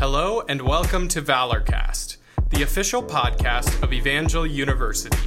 Hello 0.00 0.44
and 0.48 0.62
welcome 0.62 1.08
to 1.08 1.20
Valorcast, 1.20 2.18
the 2.50 2.62
official 2.62 3.02
podcast 3.02 3.82
of 3.82 3.92
Evangel 3.92 4.46
University. 4.46 5.18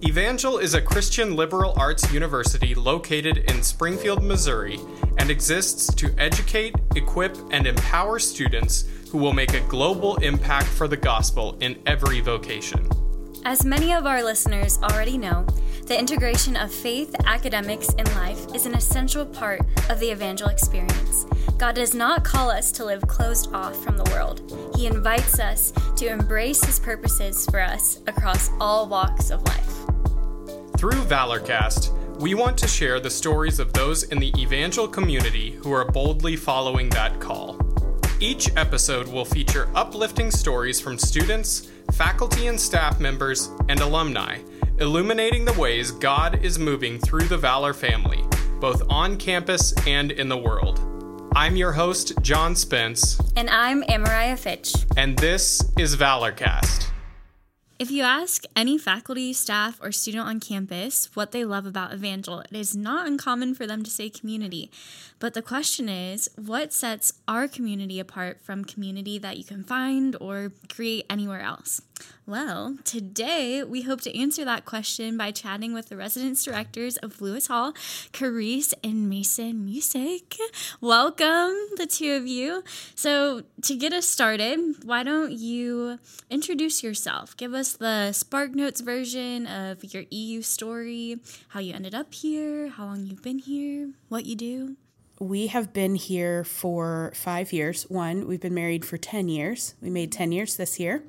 Evangel 0.00 0.58
is 0.58 0.74
a 0.74 0.80
Christian 0.80 1.34
liberal 1.34 1.74
arts 1.76 2.12
university 2.12 2.72
located 2.72 3.38
in 3.50 3.64
Springfield, 3.64 4.22
Missouri, 4.22 4.78
and 5.18 5.28
exists 5.28 5.92
to 5.96 6.14
educate, 6.18 6.76
equip, 6.94 7.36
and 7.50 7.66
empower 7.66 8.20
students 8.20 8.84
who 9.10 9.18
will 9.18 9.32
make 9.32 9.54
a 9.54 9.60
global 9.62 10.14
impact 10.18 10.68
for 10.68 10.86
the 10.86 10.96
gospel 10.96 11.58
in 11.60 11.76
every 11.84 12.20
vocation. 12.20 12.88
As 13.44 13.64
many 13.64 13.92
of 13.92 14.06
our 14.06 14.22
listeners 14.22 14.78
already 14.84 15.18
know, 15.18 15.44
the 15.86 15.96
integration 15.96 16.56
of 16.56 16.72
faith, 16.72 17.14
academics, 17.26 17.90
and 17.96 18.12
life 18.16 18.52
is 18.52 18.66
an 18.66 18.74
essential 18.74 19.24
part 19.24 19.60
of 19.88 20.00
the 20.00 20.10
evangel 20.10 20.48
experience. 20.48 21.26
God 21.58 21.76
does 21.76 21.94
not 21.94 22.24
call 22.24 22.50
us 22.50 22.72
to 22.72 22.84
live 22.84 23.06
closed 23.06 23.54
off 23.54 23.76
from 23.84 23.96
the 23.96 24.10
world. 24.10 24.72
He 24.74 24.88
invites 24.88 25.38
us 25.38 25.72
to 25.94 26.08
embrace 26.08 26.64
His 26.64 26.80
purposes 26.80 27.46
for 27.46 27.60
us 27.60 28.00
across 28.08 28.50
all 28.60 28.88
walks 28.88 29.30
of 29.30 29.42
life. 29.44 29.86
Through 30.76 31.04
Valorcast, 31.04 31.92
we 32.18 32.34
want 32.34 32.58
to 32.58 32.68
share 32.68 32.98
the 32.98 33.08
stories 33.08 33.60
of 33.60 33.72
those 33.72 34.02
in 34.04 34.18
the 34.18 34.34
evangel 34.36 34.88
community 34.88 35.52
who 35.52 35.70
are 35.72 35.84
boldly 35.84 36.34
following 36.34 36.88
that 36.90 37.20
call. 37.20 37.60
Each 38.18 38.50
episode 38.56 39.06
will 39.06 39.24
feature 39.24 39.68
uplifting 39.76 40.32
stories 40.32 40.80
from 40.80 40.98
students, 40.98 41.68
faculty 41.92 42.48
and 42.48 42.60
staff 42.60 42.98
members, 42.98 43.50
and 43.68 43.78
alumni, 43.80 44.38
illuminating 44.78 45.44
the 45.44 45.52
ways 45.54 45.90
God 45.90 46.44
is 46.44 46.58
moving 46.58 46.98
through 46.98 47.24
the 47.28 47.38
Valor 47.38 47.72
family, 47.72 48.22
both 48.60 48.82
on 48.90 49.16
campus 49.16 49.72
and 49.86 50.12
in 50.12 50.28
the 50.28 50.36
world. 50.36 50.80
I'm 51.34 51.56
your 51.56 51.72
host, 51.72 52.12
John 52.20 52.54
Spence. 52.54 53.18
And 53.36 53.48
I'm 53.48 53.82
Amariah 53.84 54.38
Fitch. 54.38 54.74
And 54.96 55.18
this 55.18 55.62
is 55.78 55.96
Valorcast. 55.96 56.88
If 57.78 57.90
you 57.90 58.04
ask 58.04 58.44
any 58.56 58.78
faculty, 58.78 59.34
staff, 59.34 59.78
or 59.82 59.92
student 59.92 60.26
on 60.26 60.40
campus 60.40 61.10
what 61.12 61.32
they 61.32 61.44
love 61.44 61.66
about 61.66 61.92
Evangel, 61.92 62.40
it 62.40 62.56
is 62.56 62.74
not 62.74 63.06
uncommon 63.06 63.54
for 63.54 63.66
them 63.66 63.82
to 63.82 63.90
say 63.90 64.08
community. 64.08 64.70
But 65.18 65.34
the 65.34 65.42
question 65.42 65.90
is, 65.90 66.30
what 66.36 66.72
sets 66.72 67.12
our 67.28 67.46
community 67.46 68.00
apart 68.00 68.40
from 68.40 68.64
community 68.64 69.18
that 69.18 69.36
you 69.36 69.44
can 69.44 69.62
find 69.62 70.16
or 70.22 70.52
create 70.70 71.04
anywhere 71.10 71.40
else? 71.40 71.82
Well, 72.26 72.76
today 72.84 73.62
we 73.62 73.82
hope 73.82 74.00
to 74.02 74.18
answer 74.18 74.44
that 74.44 74.64
question 74.64 75.16
by 75.16 75.30
chatting 75.30 75.72
with 75.72 75.88
the 75.88 75.96
residence 75.96 76.44
directors 76.44 76.96
of 76.98 77.20
Lewis 77.20 77.46
Hall, 77.46 77.72
Charis 78.12 78.74
and 78.82 79.08
Mason 79.08 79.64
Musick. 79.64 80.36
Welcome, 80.80 81.54
the 81.76 81.86
two 81.88 82.14
of 82.14 82.26
you. 82.26 82.64
So, 82.94 83.42
to 83.62 83.76
get 83.76 83.92
us 83.92 84.06
started, 84.06 84.58
why 84.84 85.04
don't 85.04 85.32
you 85.32 86.00
introduce 86.28 86.82
yourself? 86.82 87.36
Give 87.36 87.54
us 87.54 87.65
the 87.74 88.12
Spark 88.12 88.54
Notes 88.54 88.80
version 88.80 89.46
of 89.46 89.82
your 89.92 90.04
EU 90.10 90.42
story, 90.42 91.18
how 91.48 91.60
you 91.60 91.74
ended 91.74 91.94
up 91.94 92.12
here, 92.14 92.68
how 92.68 92.86
long 92.86 93.06
you've 93.06 93.22
been 93.22 93.38
here, 93.38 93.90
what 94.08 94.26
you 94.26 94.36
do 94.36 94.76
we 95.18 95.46
have 95.46 95.72
been 95.72 95.94
here 95.94 96.44
for 96.44 97.12
five 97.14 97.52
years. 97.52 97.84
One, 97.84 98.26
we've 98.26 98.40
been 98.40 98.54
married 98.54 98.84
for 98.84 98.98
10 98.98 99.28
years. 99.28 99.74
We 99.80 99.90
made 99.90 100.12
10 100.12 100.32
years 100.32 100.56
this 100.56 100.78
year. 100.78 101.02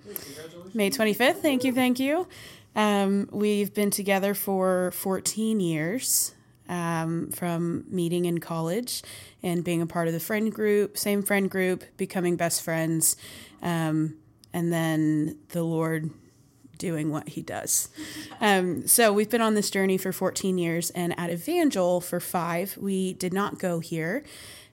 May 0.74 0.90
25th. 0.90 1.38
Thank 1.38 1.64
you. 1.64 1.74
Thank 1.74 2.00
you. 2.00 2.28
Um, 2.76 3.28
we've 3.32 3.74
been 3.74 3.92
together 3.92 4.34
for 4.34 4.92
14 4.92 5.60
years 5.60 6.34
um, 6.70 7.32
from 7.32 7.86
meeting 7.90 8.26
in 8.26 8.40
college 8.40 9.02
and 9.44 9.64
being 9.64 9.82
a 9.82 9.88
part 9.88 10.08
of 10.08 10.14
the 10.14 10.20
friend 10.20 10.54
group, 10.54 10.98
same 10.98 11.24
friend 11.24 11.50
group, 11.50 11.84
becoming 11.98 12.36
best 12.36 12.62
friends. 12.62 13.18
Um, 13.62 14.16
and 14.54 14.72
then 14.72 15.38
the 15.50 15.64
Lord 15.64 16.12
doing 16.78 17.12
what 17.12 17.30
he 17.30 17.42
does. 17.42 17.90
Um, 18.42 18.88
so 18.88 19.12
we've 19.12 19.30
been 19.30 19.42
on 19.42 19.56
this 19.56 19.70
journey 19.70 19.98
for 19.98 20.12
14 20.12 20.58
years, 20.58 20.90
and 20.92 21.18
at 21.20 21.30
Evangel 21.30 22.02
for 22.02 22.20
five. 22.20 22.78
We 22.78 23.14
did 23.14 23.34
not 23.34 23.60
go 23.60 23.80
here, 23.80 24.24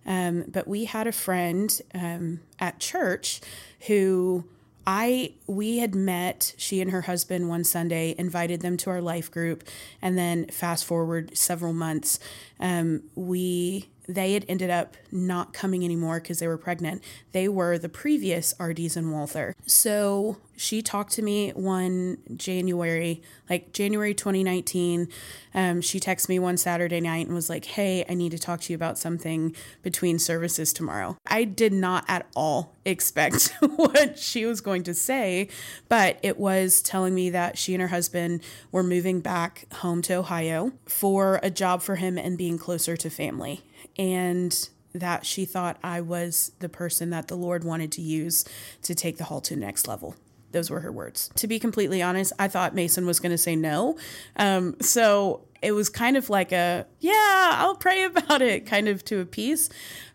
um, 0.06 0.44
but 0.48 0.68
we 0.68 0.84
had 0.84 1.06
a 1.06 1.12
friend 1.12 1.80
um, 1.94 2.40
at 2.58 2.78
church 2.78 3.40
who 3.86 4.44
I 4.86 5.32
we 5.46 5.78
had 5.78 5.94
met 5.94 6.54
she 6.58 6.80
and 6.80 6.90
her 6.90 7.02
husband 7.02 7.48
one 7.48 7.64
Sunday, 7.64 8.14
invited 8.18 8.60
them 8.60 8.76
to 8.78 8.90
our 8.90 9.00
life 9.00 9.30
group, 9.30 9.64
and 10.02 10.18
then 10.18 10.46
fast 10.46 10.84
forward 10.84 11.36
several 11.36 11.72
months, 11.72 12.18
um, 12.60 13.04
we 13.14 13.88
they 14.06 14.34
had 14.34 14.44
ended 14.48 14.68
up 14.68 14.96
not 15.10 15.54
coming 15.54 15.84
anymore 15.84 16.20
because 16.20 16.38
they 16.38 16.46
were 16.48 16.58
pregnant. 16.58 17.02
They 17.32 17.48
were 17.48 17.78
the 17.78 17.88
previous 17.88 18.52
RDs 18.60 18.96
in 18.96 19.10
Walther. 19.10 19.56
So 19.66 20.36
she 20.56 20.82
talked 20.82 21.12
to 21.12 21.22
me 21.22 21.50
one 21.50 22.18
January, 22.36 23.22
like 23.48 23.72
January 23.72 24.14
2019. 24.14 25.08
Um, 25.54 25.80
she 25.80 26.00
texted 26.00 26.28
me 26.28 26.38
one 26.38 26.56
Saturday 26.56 27.00
night 27.00 27.26
and 27.26 27.34
was 27.34 27.48
like, 27.48 27.64
Hey, 27.64 28.04
I 28.08 28.14
need 28.14 28.32
to 28.32 28.38
talk 28.38 28.60
to 28.62 28.72
you 28.72 28.76
about 28.76 28.98
something 28.98 29.54
between 29.82 30.18
services 30.18 30.72
tomorrow. 30.72 31.16
I 31.26 31.44
did 31.44 31.72
not 31.72 32.04
at 32.08 32.26
all 32.34 32.74
expect 32.84 33.54
what 33.76 34.18
she 34.18 34.46
was 34.46 34.60
going 34.60 34.82
to 34.84 34.94
say, 34.94 35.48
but 35.88 36.18
it 36.22 36.38
was 36.38 36.82
telling 36.82 37.14
me 37.14 37.30
that 37.30 37.58
she 37.58 37.74
and 37.74 37.82
her 37.82 37.88
husband 37.88 38.42
were 38.72 38.82
moving 38.82 39.20
back 39.20 39.66
home 39.74 40.02
to 40.02 40.14
Ohio 40.14 40.72
for 40.86 41.40
a 41.42 41.50
job 41.50 41.82
for 41.82 41.96
him 41.96 42.18
and 42.18 42.38
being 42.38 42.58
closer 42.58 42.96
to 42.96 43.10
family 43.10 43.62
and 43.98 44.68
that 44.94 45.26
she 45.26 45.44
thought 45.44 45.78
I 45.82 46.00
was 46.00 46.52
the 46.60 46.68
person 46.68 47.10
that 47.10 47.28
the 47.28 47.36
Lord 47.36 47.64
wanted 47.64 47.90
to 47.92 48.02
use 48.02 48.44
to 48.82 48.94
take 48.94 49.18
the 49.18 49.24
hall 49.24 49.40
to 49.42 49.54
the 49.54 49.60
next 49.60 49.88
level. 49.88 50.14
Those 50.54 50.70
were 50.70 50.80
her 50.80 50.90
words. 50.92 51.30
To 51.34 51.46
be 51.46 51.58
completely 51.58 52.00
honest, 52.00 52.32
I 52.38 52.48
thought 52.48 52.74
Mason 52.74 53.04
was 53.04 53.20
going 53.20 53.32
to 53.32 53.38
say 53.38 53.56
no. 53.56 53.98
Um, 54.36 54.76
so 54.80 55.42
it 55.60 55.72
was 55.72 55.88
kind 55.88 56.16
of 56.16 56.30
like 56.30 56.52
a, 56.52 56.86
yeah, 57.00 57.50
I'll 57.56 57.74
pray 57.74 58.04
about 58.04 58.40
it 58.40 58.64
kind 58.64 58.88
of 58.88 59.04
to 59.06 59.20
a 59.20 59.26
piece. 59.26 59.68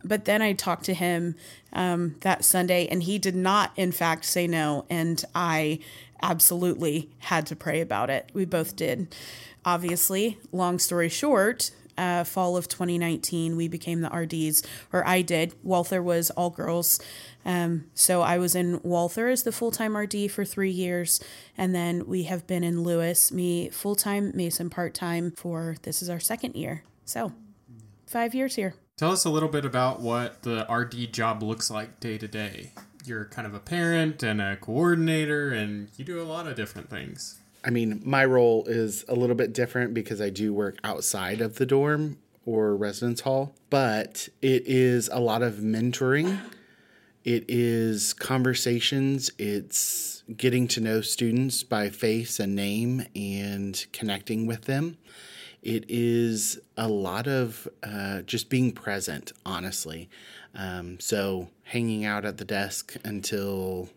But 0.03 0.25
then 0.25 0.41
I 0.41 0.53
talked 0.53 0.85
to 0.85 0.93
him 0.93 1.35
um, 1.73 2.15
that 2.21 2.45
Sunday, 2.45 2.87
and 2.87 3.03
he 3.03 3.19
did 3.19 3.35
not, 3.35 3.71
in 3.75 3.91
fact, 3.91 4.25
say 4.25 4.47
no. 4.47 4.85
And 4.89 5.23
I 5.35 5.79
absolutely 6.21 7.09
had 7.19 7.45
to 7.47 7.55
pray 7.55 7.81
about 7.81 8.09
it. 8.09 8.29
We 8.33 8.45
both 8.45 8.75
did. 8.75 9.13
Obviously, 9.65 10.37
long 10.51 10.79
story 10.79 11.09
short, 11.09 11.71
uh, 11.99 12.23
fall 12.23 12.55
of 12.55 12.67
2019, 12.67 13.55
we 13.55 13.67
became 13.67 14.01
the 14.01 14.09
RDs, 14.09 14.63
or 14.93 15.05
I 15.05 15.21
did. 15.21 15.53
Walther 15.63 16.01
was 16.01 16.31
all 16.31 16.49
girls. 16.49 16.99
Um, 17.45 17.85
so 17.93 18.21
I 18.21 18.37
was 18.37 18.55
in 18.55 18.79
Walther 18.83 19.27
as 19.27 19.43
the 19.43 19.51
full 19.51 19.71
time 19.71 19.97
RD 19.97 20.31
for 20.31 20.45
three 20.45 20.71
years. 20.71 21.21
And 21.57 21.75
then 21.75 22.07
we 22.07 22.23
have 22.23 22.47
been 22.47 22.63
in 22.63 22.83
Lewis, 22.83 23.31
me 23.31 23.69
full 23.69 23.95
time, 23.95 24.31
Mason 24.33 24.69
part 24.69 24.93
time 24.93 25.31
for 25.31 25.75
this 25.83 26.01
is 26.01 26.09
our 26.09 26.19
second 26.19 26.55
year. 26.55 26.83
So 27.05 27.33
five 28.07 28.33
years 28.33 28.55
here. 28.55 28.75
Tell 28.97 29.11
us 29.11 29.25
a 29.25 29.29
little 29.29 29.49
bit 29.49 29.65
about 29.65 30.01
what 30.01 30.43
the 30.43 30.65
RD 30.69 31.13
job 31.13 31.43
looks 31.43 31.69
like 31.69 31.99
day 31.99 32.17
to 32.17 32.27
day. 32.27 32.71
You're 33.05 33.25
kind 33.25 33.47
of 33.47 33.53
a 33.53 33.59
parent 33.59 34.23
and 34.23 34.41
a 34.41 34.57
coordinator, 34.57 35.51
and 35.51 35.87
you 35.95 36.03
do 36.03 36.21
a 36.21 36.23
lot 36.23 36.47
of 36.47 36.55
different 36.55 36.89
things. 36.89 37.39
I 37.63 37.69
mean, 37.69 38.01
my 38.05 38.23
role 38.25 38.65
is 38.67 39.03
a 39.07 39.15
little 39.15 39.35
bit 39.35 39.53
different 39.53 39.93
because 39.93 40.21
I 40.21 40.29
do 40.29 40.53
work 40.53 40.77
outside 40.83 41.41
of 41.41 41.55
the 41.55 41.65
dorm 41.65 42.17
or 42.45 42.75
residence 42.75 43.21
hall, 43.21 43.53
but 43.69 44.29
it 44.41 44.63
is 44.65 45.09
a 45.11 45.19
lot 45.19 45.41
of 45.41 45.55
mentoring. 45.55 46.39
It 47.25 47.45
is 47.49 48.13
conversations. 48.13 49.29
It's 49.37 50.23
getting 50.35 50.67
to 50.69 50.81
know 50.81 51.01
students 51.01 51.63
by 51.63 51.89
face 51.89 52.39
and 52.39 52.55
name 52.55 53.05
and 53.15 53.85
connecting 53.91 54.47
with 54.47 54.65
them. 54.65 54.97
It 55.61 55.85
is 55.89 56.59
a 56.77 56.87
lot 56.87 57.27
of 57.27 57.67
uh, 57.83 58.21
just 58.21 58.49
being 58.49 58.71
present, 58.71 59.33
honestly. 59.45 60.09
Um, 60.55 60.99
so, 60.99 61.49
hanging 61.63 62.05
out 62.05 62.23
at 62.23 62.37
the 62.37 62.45
desk 62.45 62.95
until 63.03 63.89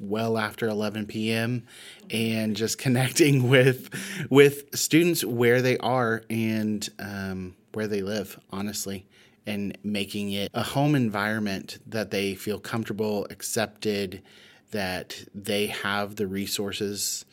well 0.00 0.38
after 0.38 0.66
11 0.66 1.06
p.m. 1.06 1.64
and 2.10 2.56
just 2.56 2.78
connecting 2.78 3.48
with 3.48 3.90
with 4.30 4.74
students 4.76 5.24
where 5.24 5.62
they 5.62 5.78
are 5.78 6.22
and 6.28 6.88
um, 6.98 7.54
where 7.72 7.86
they 7.86 8.02
live, 8.02 8.40
honestly, 8.50 9.06
and 9.46 9.76
making 9.84 10.32
it 10.32 10.50
a 10.54 10.62
home 10.62 10.94
environment 10.94 11.78
that 11.86 12.10
they 12.10 12.34
feel 12.34 12.58
comfortable, 12.58 13.26
accepted, 13.30 14.22
that 14.70 15.24
they 15.34 15.66
have 15.66 16.16
the 16.16 16.26
resources 16.26 17.24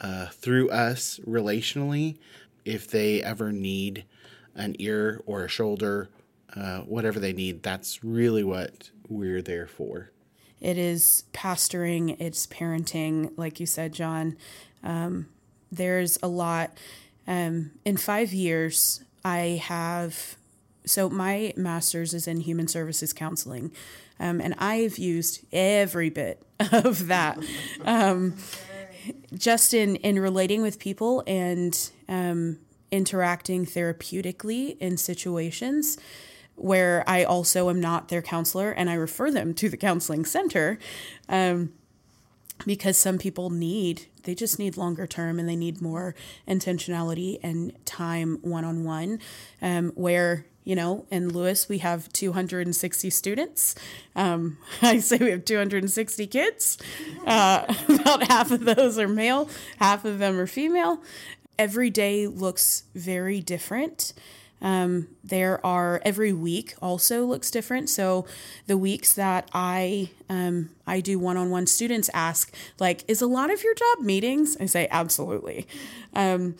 uh, 0.00 0.26
through 0.26 0.70
us 0.70 1.20
relationally 1.26 2.18
if 2.64 2.88
they 2.88 3.22
ever 3.22 3.52
need 3.52 4.04
an 4.54 4.76
ear 4.78 5.20
or 5.26 5.44
a 5.44 5.48
shoulder, 5.48 6.08
uh, 6.54 6.80
whatever 6.80 7.18
they 7.18 7.32
need. 7.32 7.62
That's 7.62 8.04
really 8.04 8.44
what 8.44 8.90
we're 9.08 9.42
there 9.42 9.66
for. 9.66 10.10
It 10.62 10.78
is 10.78 11.24
pastoring, 11.32 12.16
it's 12.20 12.46
parenting, 12.46 13.32
like 13.36 13.58
you 13.58 13.66
said, 13.66 13.92
John. 13.92 14.36
Um, 14.84 15.26
there's 15.72 16.18
a 16.22 16.28
lot. 16.28 16.78
Um, 17.26 17.72
in 17.84 17.96
five 17.96 18.32
years, 18.32 19.02
I 19.24 19.60
have 19.64 20.36
so 20.84 21.08
my 21.08 21.52
master's 21.56 22.14
is 22.14 22.26
in 22.26 22.40
human 22.40 22.68
services 22.68 23.12
counseling, 23.12 23.72
um, 24.18 24.40
and 24.40 24.54
I've 24.58 24.98
used 24.98 25.44
every 25.52 26.10
bit 26.10 26.42
of 26.72 27.08
that. 27.08 27.38
Um, 27.84 28.36
just 29.34 29.74
in 29.74 29.96
in 29.96 30.20
relating 30.20 30.62
with 30.62 30.78
people 30.78 31.24
and 31.26 31.90
um, 32.08 32.58
interacting 32.92 33.66
therapeutically 33.66 34.78
in 34.78 34.96
situations 34.96 35.98
where 36.56 37.04
I 37.06 37.24
also 37.24 37.70
am 37.70 37.80
not 37.80 38.08
their 38.08 38.22
counselor 38.22 38.70
and 38.70 38.88
I 38.88 38.94
refer 38.94 39.30
them 39.30 39.54
to 39.54 39.68
the 39.68 39.76
counseling 39.76 40.24
center 40.24 40.78
um, 41.28 41.72
because 42.66 42.96
some 42.96 43.18
people 43.18 43.50
need 43.50 44.06
they 44.24 44.36
just 44.36 44.58
need 44.58 44.76
longer 44.76 45.04
term 45.04 45.40
and 45.40 45.48
they 45.48 45.56
need 45.56 45.82
more 45.82 46.14
intentionality 46.46 47.40
and 47.42 47.72
time 47.84 48.38
one 48.42 48.64
on 48.64 48.84
one 48.84 49.18
where 49.94 50.46
you 50.64 50.76
know, 50.76 51.06
in 51.10 51.28
Lewis, 51.28 51.68
we 51.68 51.78
have 51.78 52.12
260 52.12 53.10
students. 53.10 53.74
Um, 54.14 54.58
I 54.82 54.98
say 54.98 55.18
we 55.18 55.30
have 55.30 55.44
260 55.44 56.26
kids. 56.26 56.78
Uh, 57.26 57.74
about 57.88 58.28
half 58.28 58.50
of 58.50 58.64
those 58.64 58.98
are 58.98 59.08
male, 59.08 59.48
half 59.78 60.04
of 60.04 60.18
them 60.18 60.38
are 60.38 60.46
female. 60.46 61.02
Every 61.58 61.90
day 61.90 62.26
looks 62.26 62.84
very 62.94 63.40
different. 63.40 64.12
Um, 64.62 65.08
there 65.24 65.64
are 65.66 66.00
every 66.04 66.32
week 66.32 66.74
also 66.80 67.24
looks 67.24 67.50
different. 67.50 67.90
So 67.90 68.26
the 68.66 68.78
weeks 68.78 69.12
that 69.14 69.50
I 69.52 70.10
um, 70.30 70.70
I 70.86 71.00
do 71.00 71.18
one 71.18 71.36
on 71.36 71.50
one, 71.50 71.66
students 71.66 72.08
ask 72.14 72.54
like, 72.78 73.04
"Is 73.08 73.20
a 73.20 73.26
lot 73.26 73.50
of 73.50 73.62
your 73.62 73.74
job 73.74 73.98
meetings?" 74.00 74.56
I 74.58 74.66
say, 74.66 74.88
"Absolutely." 74.90 75.66
Um, 76.14 76.54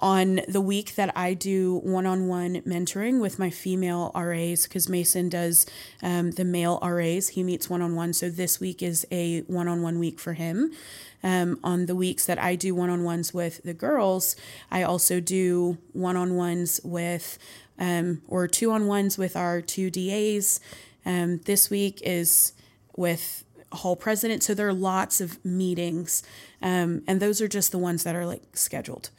on 0.00 0.40
the 0.48 0.60
week 0.60 0.94
that 0.94 1.14
I 1.16 1.34
do 1.34 1.80
one 1.84 2.06
on 2.06 2.26
one 2.26 2.62
mentoring 2.62 3.20
with 3.20 3.38
my 3.38 3.50
female 3.50 4.10
RAs, 4.14 4.64
because 4.64 4.88
Mason 4.88 5.28
does 5.28 5.66
um, 6.02 6.32
the 6.32 6.44
male 6.44 6.78
RAs, 6.82 7.28
he 7.28 7.42
meets 7.42 7.68
one 7.68 7.82
on 7.82 7.94
one. 7.94 8.12
So 8.12 8.30
this 8.30 8.60
week 8.60 8.82
is 8.82 9.06
a 9.10 9.42
one 9.42 9.68
on 9.68 9.82
one 9.82 9.98
week 9.98 10.18
for 10.18 10.32
him. 10.32 10.72
Um, 11.22 11.58
on 11.62 11.84
the 11.84 11.94
weeks 11.94 12.24
that 12.26 12.38
I 12.38 12.56
do 12.56 12.74
one 12.74 12.88
on 12.88 13.04
ones 13.04 13.34
with 13.34 13.62
the 13.62 13.74
girls, 13.74 14.36
I 14.70 14.82
also 14.82 15.20
do 15.20 15.76
one 15.92 16.16
on 16.16 16.34
ones 16.34 16.80
with, 16.82 17.38
um, 17.78 18.22
or 18.26 18.48
two 18.48 18.72
on 18.72 18.86
ones 18.86 19.18
with 19.18 19.36
our 19.36 19.60
two 19.60 19.90
DAs. 19.90 20.60
Um, 21.04 21.38
this 21.44 21.68
week 21.68 22.00
is 22.02 22.54
with 22.96 23.44
hall 23.72 23.96
president. 23.96 24.42
So 24.42 24.54
there 24.54 24.68
are 24.68 24.72
lots 24.72 25.20
of 25.20 25.42
meetings, 25.44 26.22
um, 26.60 27.02
and 27.06 27.20
those 27.20 27.40
are 27.40 27.48
just 27.48 27.72
the 27.72 27.78
ones 27.78 28.02
that 28.04 28.16
are 28.16 28.26
like 28.26 28.42
scheduled. 28.56 29.10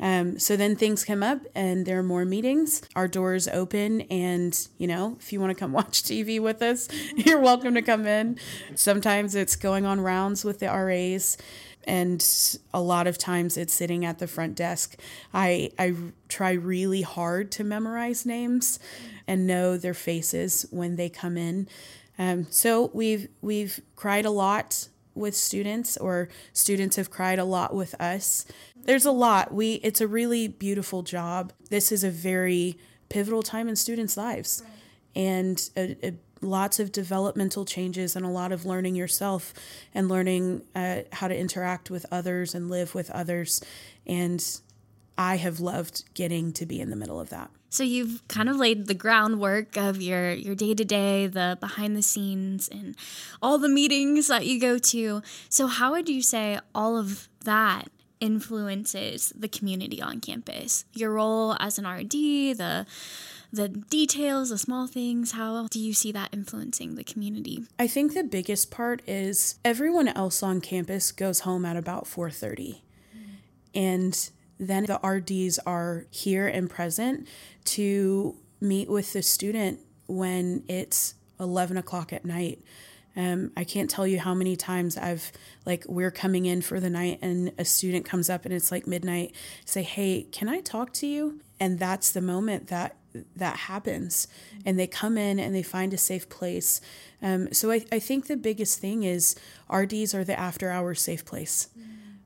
Um, 0.00 0.38
so 0.38 0.56
then 0.56 0.76
things 0.76 1.04
come 1.04 1.22
up, 1.22 1.40
and 1.54 1.84
there 1.84 1.98
are 1.98 2.04
more 2.04 2.24
meetings. 2.24 2.82
Our 2.94 3.08
doors 3.08 3.48
open, 3.48 4.02
and 4.02 4.56
you 4.78 4.86
know, 4.86 5.16
if 5.18 5.32
you 5.32 5.40
want 5.40 5.50
to 5.50 5.58
come 5.58 5.72
watch 5.78 6.02
TV 6.02 6.40
with 6.40 6.62
us, 6.62 6.88
you're 7.16 7.40
welcome 7.40 7.74
to 7.74 7.82
come 7.82 8.06
in. 8.06 8.38
Sometimes 8.74 9.34
it's 9.34 9.56
going 9.56 9.84
on 9.84 10.00
rounds 10.00 10.44
with 10.44 10.60
the 10.60 10.66
RAs. 10.66 11.36
And 11.84 12.22
a 12.74 12.82
lot 12.82 13.06
of 13.06 13.16
times 13.16 13.56
it's 13.56 13.72
sitting 13.72 14.04
at 14.04 14.18
the 14.18 14.26
front 14.26 14.56
desk. 14.56 15.00
I, 15.32 15.70
I 15.78 15.94
try 16.28 16.52
really 16.52 17.00
hard 17.00 17.50
to 17.52 17.64
memorize 17.64 18.26
names 18.26 18.78
and 19.26 19.46
know 19.46 19.78
their 19.78 19.94
faces 19.94 20.66
when 20.70 20.96
they 20.96 21.08
come 21.08 21.38
in 21.38 21.66
um, 22.18 22.46
so 22.50 22.90
we've 22.92 23.28
we've 23.40 23.80
cried 23.96 24.24
a 24.24 24.30
lot 24.30 24.88
with 25.14 25.36
students, 25.36 25.96
or 25.96 26.28
students 26.52 26.96
have 26.96 27.10
cried 27.10 27.38
a 27.38 27.44
lot 27.44 27.74
with 27.74 28.00
us. 28.00 28.46
There's 28.76 29.06
a 29.06 29.12
lot. 29.12 29.52
We 29.52 29.74
it's 29.74 30.00
a 30.00 30.06
really 30.06 30.48
beautiful 30.48 31.02
job. 31.02 31.52
This 31.70 31.92
is 31.92 32.04
a 32.04 32.10
very 32.10 32.78
pivotal 33.08 33.42
time 33.42 33.68
in 33.68 33.76
students' 33.76 34.16
lives, 34.16 34.62
and 35.14 35.70
a, 35.76 35.96
a, 36.06 36.14
lots 36.40 36.78
of 36.78 36.92
developmental 36.92 37.64
changes 37.64 38.14
and 38.14 38.24
a 38.24 38.28
lot 38.28 38.52
of 38.52 38.64
learning 38.64 38.94
yourself 38.94 39.52
and 39.94 40.08
learning 40.08 40.62
uh, 40.74 41.00
how 41.12 41.28
to 41.28 41.36
interact 41.36 41.90
with 41.90 42.06
others 42.10 42.54
and 42.54 42.70
live 42.70 42.94
with 42.94 43.10
others. 43.10 43.60
And 44.06 44.44
I 45.18 45.36
have 45.36 45.58
loved 45.58 46.04
getting 46.14 46.52
to 46.54 46.64
be 46.64 46.80
in 46.80 46.90
the 46.90 46.96
middle 46.96 47.20
of 47.20 47.28
that. 47.30 47.50
So 47.70 47.82
you've 47.82 48.26
kind 48.28 48.48
of 48.48 48.56
laid 48.56 48.86
the 48.86 48.94
groundwork 48.94 49.76
of 49.76 50.00
your 50.00 50.32
your 50.32 50.54
day 50.54 50.74
to 50.74 50.84
day, 50.84 51.26
the 51.26 51.58
behind 51.60 51.96
the 51.96 52.02
scenes, 52.02 52.68
and 52.68 52.96
all 53.42 53.58
the 53.58 53.68
meetings 53.68 54.28
that 54.28 54.46
you 54.46 54.60
go 54.60 54.78
to. 54.78 55.22
So 55.48 55.66
how 55.66 55.90
would 55.90 56.08
you 56.08 56.22
say 56.22 56.60
all 56.74 56.96
of 56.96 57.28
that 57.44 57.88
influences 58.20 59.32
the 59.36 59.48
community 59.48 60.00
on 60.00 60.20
campus? 60.20 60.84
Your 60.94 61.10
role 61.10 61.56
as 61.58 61.78
an 61.78 61.86
RD, 61.86 62.12
the 62.56 62.86
the 63.52 63.68
details, 63.68 64.50
the 64.50 64.58
small 64.58 64.86
things, 64.86 65.32
how 65.32 65.66
do 65.68 65.80
you 65.80 65.94
see 65.94 66.12
that 66.12 66.28
influencing 66.32 66.96
the 66.96 67.04
community? 67.04 67.64
I 67.78 67.86
think 67.86 68.12
the 68.12 68.22
biggest 68.22 68.70
part 68.70 69.02
is 69.06 69.58
everyone 69.64 70.08
else 70.08 70.42
on 70.42 70.60
campus 70.60 71.12
goes 71.12 71.40
home 71.40 71.64
at 71.64 71.76
about 71.76 72.04
4:30. 72.04 72.82
Mm. 73.16 73.34
And 73.74 74.30
then 74.58 74.86
the 74.86 74.98
RDs 75.06 75.58
are 75.60 76.06
here 76.10 76.46
and 76.46 76.68
present 76.68 77.26
to 77.64 78.36
meet 78.60 78.88
with 78.88 79.12
the 79.12 79.22
student 79.22 79.80
when 80.06 80.64
it's 80.68 81.14
11 81.38 81.76
o'clock 81.76 82.12
at 82.12 82.24
night. 82.24 82.62
Um, 83.16 83.50
I 83.56 83.64
can't 83.64 83.90
tell 83.90 84.06
you 84.06 84.20
how 84.20 84.32
many 84.32 84.54
times 84.54 84.96
I've 84.96 85.32
like 85.66 85.84
we're 85.88 86.12
coming 86.12 86.46
in 86.46 86.62
for 86.62 86.78
the 86.78 86.90
night 86.90 87.18
and 87.20 87.52
a 87.58 87.64
student 87.64 88.04
comes 88.04 88.30
up 88.30 88.44
and 88.44 88.54
it's 88.54 88.70
like 88.70 88.86
midnight. 88.86 89.34
Say, 89.64 89.82
hey, 89.82 90.28
can 90.30 90.48
I 90.48 90.60
talk 90.60 90.92
to 90.94 91.06
you? 91.06 91.40
And 91.58 91.78
that's 91.78 92.12
the 92.12 92.20
moment 92.20 92.68
that 92.68 92.96
that 93.34 93.56
happens, 93.56 94.28
and 94.64 94.78
they 94.78 94.86
come 94.86 95.16
in 95.18 95.40
and 95.40 95.54
they 95.54 95.62
find 95.62 95.92
a 95.92 95.98
safe 95.98 96.28
place. 96.28 96.80
Um, 97.22 97.52
so 97.52 97.70
I, 97.70 97.84
I 97.90 97.98
think 97.98 98.26
the 98.26 98.36
biggest 98.36 98.78
thing 98.78 99.02
is 99.02 99.34
RDs 99.72 100.14
are 100.14 100.24
the 100.24 100.38
after 100.38 100.70
hours 100.70 101.00
safe 101.00 101.24
place, 101.24 101.68
mm. 101.76 101.84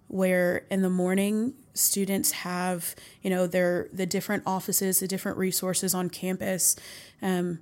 where 0.08 0.66
in 0.70 0.82
the 0.82 0.90
morning 0.90 1.54
students 1.74 2.32
have 2.32 2.94
you 3.22 3.30
know 3.30 3.46
their 3.46 3.88
the 3.92 4.06
different 4.06 4.42
offices 4.46 5.00
the 5.00 5.08
different 5.08 5.38
resources 5.38 5.94
on 5.94 6.10
campus 6.10 6.76
um, 7.22 7.58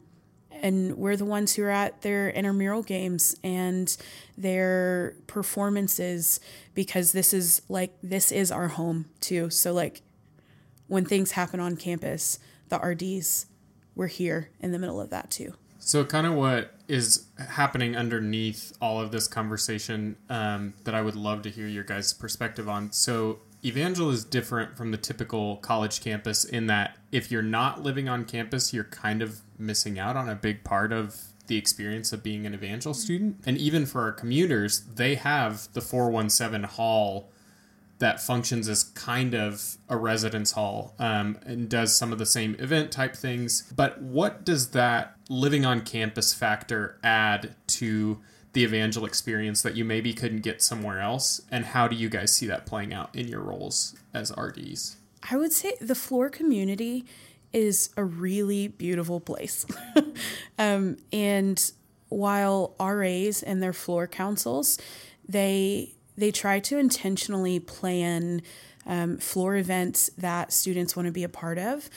and 0.62 0.96
we're 0.96 1.16
the 1.16 1.24
ones 1.24 1.54
who 1.54 1.62
are 1.62 1.70
at 1.70 2.02
their 2.02 2.30
intramural 2.30 2.82
games 2.82 3.34
and 3.42 3.96
their 4.36 5.16
performances 5.26 6.40
because 6.74 7.12
this 7.12 7.32
is 7.32 7.62
like 7.68 7.92
this 8.02 8.30
is 8.30 8.52
our 8.52 8.68
home 8.68 9.06
too. 9.20 9.50
So 9.50 9.72
like 9.72 10.02
when 10.86 11.04
things 11.04 11.32
happen 11.32 11.60
on 11.60 11.76
campus 11.76 12.38
the 12.68 12.78
rds 12.78 13.46
we're 13.94 14.06
here 14.06 14.50
in 14.60 14.72
the 14.72 14.78
middle 14.78 15.00
of 15.00 15.10
that 15.10 15.30
too. 15.30 15.54
So 15.78 16.04
kind 16.04 16.26
of 16.26 16.34
what 16.34 16.74
is 16.88 17.26
happening 17.38 17.96
underneath 17.96 18.72
all 18.80 19.00
of 19.00 19.12
this 19.12 19.26
conversation 19.26 20.16
um, 20.28 20.74
that 20.84 20.94
i 20.94 21.00
would 21.00 21.16
love 21.16 21.42
to 21.42 21.50
hear 21.50 21.66
your 21.66 21.84
guys 21.84 22.12
perspective 22.12 22.68
on. 22.68 22.92
So 22.92 23.40
Evangel 23.64 24.10
is 24.10 24.24
different 24.24 24.76
from 24.76 24.90
the 24.90 24.96
typical 24.96 25.56
college 25.56 26.00
campus 26.00 26.44
in 26.44 26.66
that 26.66 26.96
if 27.12 27.30
you're 27.30 27.42
not 27.42 27.82
living 27.82 28.08
on 28.08 28.24
campus, 28.24 28.72
you're 28.72 28.84
kind 28.84 29.22
of 29.22 29.40
missing 29.58 29.98
out 29.98 30.16
on 30.16 30.28
a 30.28 30.34
big 30.34 30.64
part 30.64 30.92
of 30.92 31.26
the 31.46 31.56
experience 31.56 32.12
of 32.12 32.22
being 32.22 32.46
an 32.46 32.54
Evangel 32.54 32.94
student. 32.94 33.36
And 33.44 33.58
even 33.58 33.84
for 33.84 34.02
our 34.02 34.12
commuters, 34.12 34.80
they 34.94 35.16
have 35.16 35.68
the 35.72 35.80
417 35.80 36.62
hall 36.62 37.30
that 37.98 38.20
functions 38.20 38.68
as 38.68 38.84
kind 38.84 39.34
of 39.34 39.76
a 39.88 39.96
residence 39.96 40.52
hall 40.52 40.94
um, 40.98 41.38
and 41.44 41.68
does 41.68 41.96
some 41.96 42.12
of 42.12 42.18
the 42.18 42.24
same 42.24 42.56
event 42.58 42.90
type 42.90 43.14
things. 43.14 43.70
But 43.76 44.00
what 44.00 44.44
does 44.44 44.70
that 44.70 45.16
living 45.28 45.66
on 45.66 45.82
campus 45.82 46.32
factor 46.32 46.98
add 47.04 47.54
to 47.66 48.18
the 48.52 48.64
evangel 48.64 49.04
experience 49.04 49.62
that 49.62 49.76
you 49.76 49.84
maybe 49.84 50.12
couldn't 50.12 50.40
get 50.40 50.62
somewhere 50.62 51.00
else? 51.00 51.40
And 51.50 51.66
how 51.66 51.88
do 51.88 51.96
you 51.96 52.08
guys 52.08 52.32
see 52.32 52.46
that 52.46 52.66
playing 52.66 52.92
out 52.92 53.14
in 53.14 53.28
your 53.28 53.40
roles 53.40 53.94
as 54.12 54.32
rds 54.32 54.96
i 55.30 55.36
would 55.36 55.52
say 55.52 55.74
the 55.80 55.94
floor 55.94 56.28
community 56.28 57.04
is 57.52 57.90
a 57.96 58.04
really 58.04 58.68
beautiful 58.68 59.20
place. 59.20 59.66
Um, 60.58 60.98
and 61.10 61.72
while 62.10 62.74
ras 62.78 63.42
and 63.42 63.62
their 63.62 63.72
floor 63.72 64.06
councils 64.06 64.78
they 65.26 65.94
they 66.18 66.30
try 66.30 66.60
to 66.60 66.76
intentionally 66.76 67.58
plan 67.58 68.42
um, 68.90 69.16
floor 69.16 69.56
events 69.56 70.10
that 70.18 70.52
students 70.52 70.94
want 70.94 71.06
to 71.06 71.12
be 71.12 71.24
a 71.24 71.28
part 71.28 71.56
of 71.56 71.88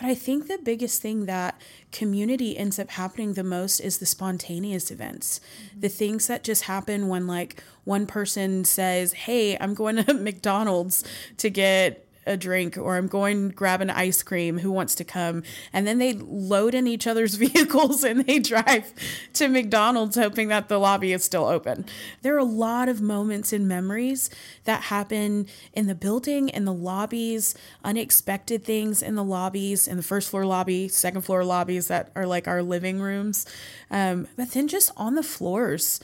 but 0.00 0.08
I 0.08 0.14
think 0.14 0.48
the 0.48 0.56
biggest 0.56 1.02
thing 1.02 1.26
that 1.26 1.60
community 1.92 2.56
ends 2.56 2.78
up 2.78 2.88
happening 2.88 3.34
the 3.34 3.44
most 3.44 3.80
is 3.80 3.98
the 3.98 4.06
spontaneous 4.06 4.90
events. 4.90 5.40
Mm-hmm. 5.40 5.80
The 5.80 5.88
things 5.90 6.26
that 6.26 6.42
just 6.42 6.62
happen 6.62 7.08
when 7.08 7.26
like 7.26 7.62
one 7.84 8.06
person 8.06 8.64
says, 8.64 9.12
"Hey, 9.12 9.58
I'm 9.58 9.74
going 9.74 10.02
to 10.02 10.14
McDonald's 10.30 11.04
to 11.36 11.50
get 11.50 12.06
a 12.26 12.36
drink 12.36 12.76
or 12.76 12.96
I'm 12.96 13.06
going 13.06 13.48
grab 13.50 13.80
an 13.80 13.90
ice 13.90 14.22
cream. 14.22 14.58
Who 14.58 14.70
wants 14.70 14.94
to 14.96 15.04
come? 15.04 15.42
And 15.72 15.86
then 15.86 15.98
they 15.98 16.12
load 16.12 16.74
in 16.74 16.86
each 16.86 17.06
other's 17.06 17.34
vehicles 17.36 18.04
and 18.04 18.24
they 18.26 18.38
drive 18.38 18.92
to 19.34 19.48
McDonald's 19.48 20.16
hoping 20.16 20.48
that 20.48 20.68
the 20.68 20.78
lobby 20.78 21.12
is 21.12 21.24
still 21.24 21.46
open. 21.46 21.86
There 22.22 22.34
are 22.34 22.38
a 22.38 22.44
lot 22.44 22.88
of 22.88 23.00
moments 23.00 23.52
and 23.52 23.66
memories 23.66 24.30
that 24.64 24.84
happen 24.84 25.46
in 25.72 25.86
the 25.86 25.94
building, 25.94 26.48
in 26.48 26.64
the 26.64 26.72
lobbies, 26.72 27.54
unexpected 27.84 28.64
things 28.64 29.02
in 29.02 29.14
the 29.14 29.24
lobbies, 29.24 29.88
in 29.88 29.96
the 29.96 30.02
first 30.02 30.30
floor 30.30 30.44
lobby, 30.44 30.88
second 30.88 31.22
floor 31.22 31.44
lobbies 31.44 31.88
that 31.88 32.10
are 32.14 32.26
like 32.26 32.46
our 32.46 32.62
living 32.62 33.00
rooms. 33.00 33.46
Um, 33.90 34.28
but 34.36 34.52
then 34.52 34.68
just 34.68 34.92
on 34.96 35.14
the 35.14 35.22
floors. 35.22 36.00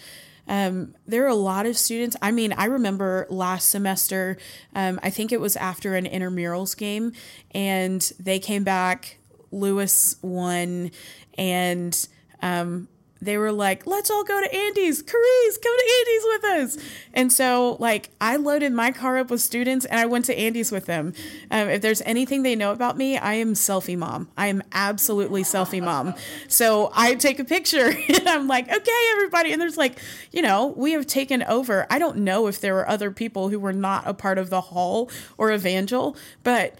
Um, 0.48 0.94
there 1.06 1.24
are 1.24 1.28
a 1.28 1.34
lot 1.34 1.66
of 1.66 1.76
students. 1.76 2.16
I 2.22 2.30
mean, 2.30 2.52
I 2.52 2.66
remember 2.66 3.26
last 3.30 3.68
semester, 3.68 4.36
um, 4.74 5.00
I 5.02 5.10
think 5.10 5.32
it 5.32 5.40
was 5.40 5.56
after 5.56 5.94
an 5.94 6.04
intramurals 6.04 6.76
game, 6.76 7.12
and 7.52 8.00
they 8.18 8.38
came 8.38 8.64
back. 8.64 9.18
Lewis 9.52 10.16
won, 10.22 10.90
and 11.38 12.08
um, 12.42 12.88
they 13.20 13.38
were 13.38 13.52
like, 13.52 13.86
let's 13.86 14.10
all 14.10 14.24
go 14.24 14.40
to 14.40 14.54
Andy's. 14.54 15.02
Charis, 15.02 15.58
come 15.58 15.76
to 15.78 15.92
Andy's 15.98 16.22
with 16.24 16.44
us. 16.44 16.90
And 17.14 17.32
so, 17.32 17.76
like, 17.80 18.10
I 18.20 18.36
loaded 18.36 18.72
my 18.72 18.90
car 18.92 19.18
up 19.18 19.30
with 19.30 19.40
students 19.40 19.86
and 19.86 19.98
I 19.98 20.06
went 20.06 20.26
to 20.26 20.38
Andy's 20.38 20.70
with 20.70 20.86
them. 20.86 21.14
Um, 21.50 21.68
if 21.68 21.82
there's 21.82 22.02
anything 22.02 22.42
they 22.42 22.54
know 22.54 22.72
about 22.72 22.96
me, 22.96 23.16
I 23.16 23.34
am 23.34 23.54
selfie 23.54 23.96
mom. 23.96 24.28
I 24.36 24.48
am 24.48 24.62
absolutely 24.72 25.42
selfie 25.42 25.82
mom. 25.82 26.14
So 26.46 26.90
I 26.94 27.14
take 27.14 27.38
a 27.38 27.44
picture 27.44 27.88
and 28.08 28.28
I'm 28.28 28.46
like, 28.48 28.68
okay, 28.68 29.08
everybody. 29.12 29.52
And 29.52 29.60
there's 29.60 29.78
like, 29.78 29.98
you 30.30 30.42
know, 30.42 30.74
we 30.76 30.92
have 30.92 31.06
taken 31.06 31.42
over. 31.44 31.86
I 31.90 31.98
don't 31.98 32.18
know 32.18 32.46
if 32.48 32.60
there 32.60 32.74
were 32.74 32.88
other 32.88 33.10
people 33.10 33.48
who 33.48 33.58
were 33.58 33.72
not 33.72 34.06
a 34.06 34.12
part 34.12 34.36
of 34.36 34.50
the 34.50 34.60
hall 34.60 35.10
or 35.38 35.50
evangel, 35.50 36.16
but 36.42 36.74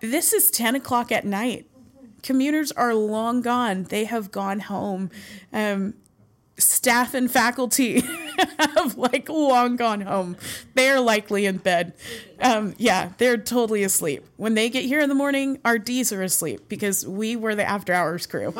this 0.00 0.32
is 0.32 0.50
10 0.50 0.76
o'clock 0.76 1.10
at 1.10 1.24
night 1.24 1.66
commuters 2.26 2.72
are 2.72 2.92
long 2.92 3.40
gone. 3.40 3.84
They 3.84 4.04
have 4.04 4.32
gone 4.32 4.58
home. 4.60 5.10
Um, 5.52 5.94
staff 6.58 7.14
and 7.14 7.30
faculty 7.30 8.00
have 8.58 8.96
like 8.96 9.28
long 9.28 9.76
gone 9.76 10.00
home. 10.00 10.36
They 10.74 10.90
are 10.90 10.98
likely 11.00 11.46
in 11.46 11.58
bed. 11.58 11.92
Um, 12.40 12.74
yeah, 12.78 13.10
they're 13.18 13.36
totally 13.36 13.84
asleep. 13.84 14.24
When 14.36 14.54
they 14.54 14.68
get 14.68 14.84
here 14.84 15.00
in 15.00 15.08
the 15.08 15.14
morning, 15.14 15.60
RDs 15.64 16.12
are 16.12 16.22
asleep 16.22 16.68
because 16.68 17.06
we 17.06 17.36
were 17.36 17.54
the 17.54 17.64
after 17.64 17.92
hours 17.92 18.26
crew. 18.26 18.52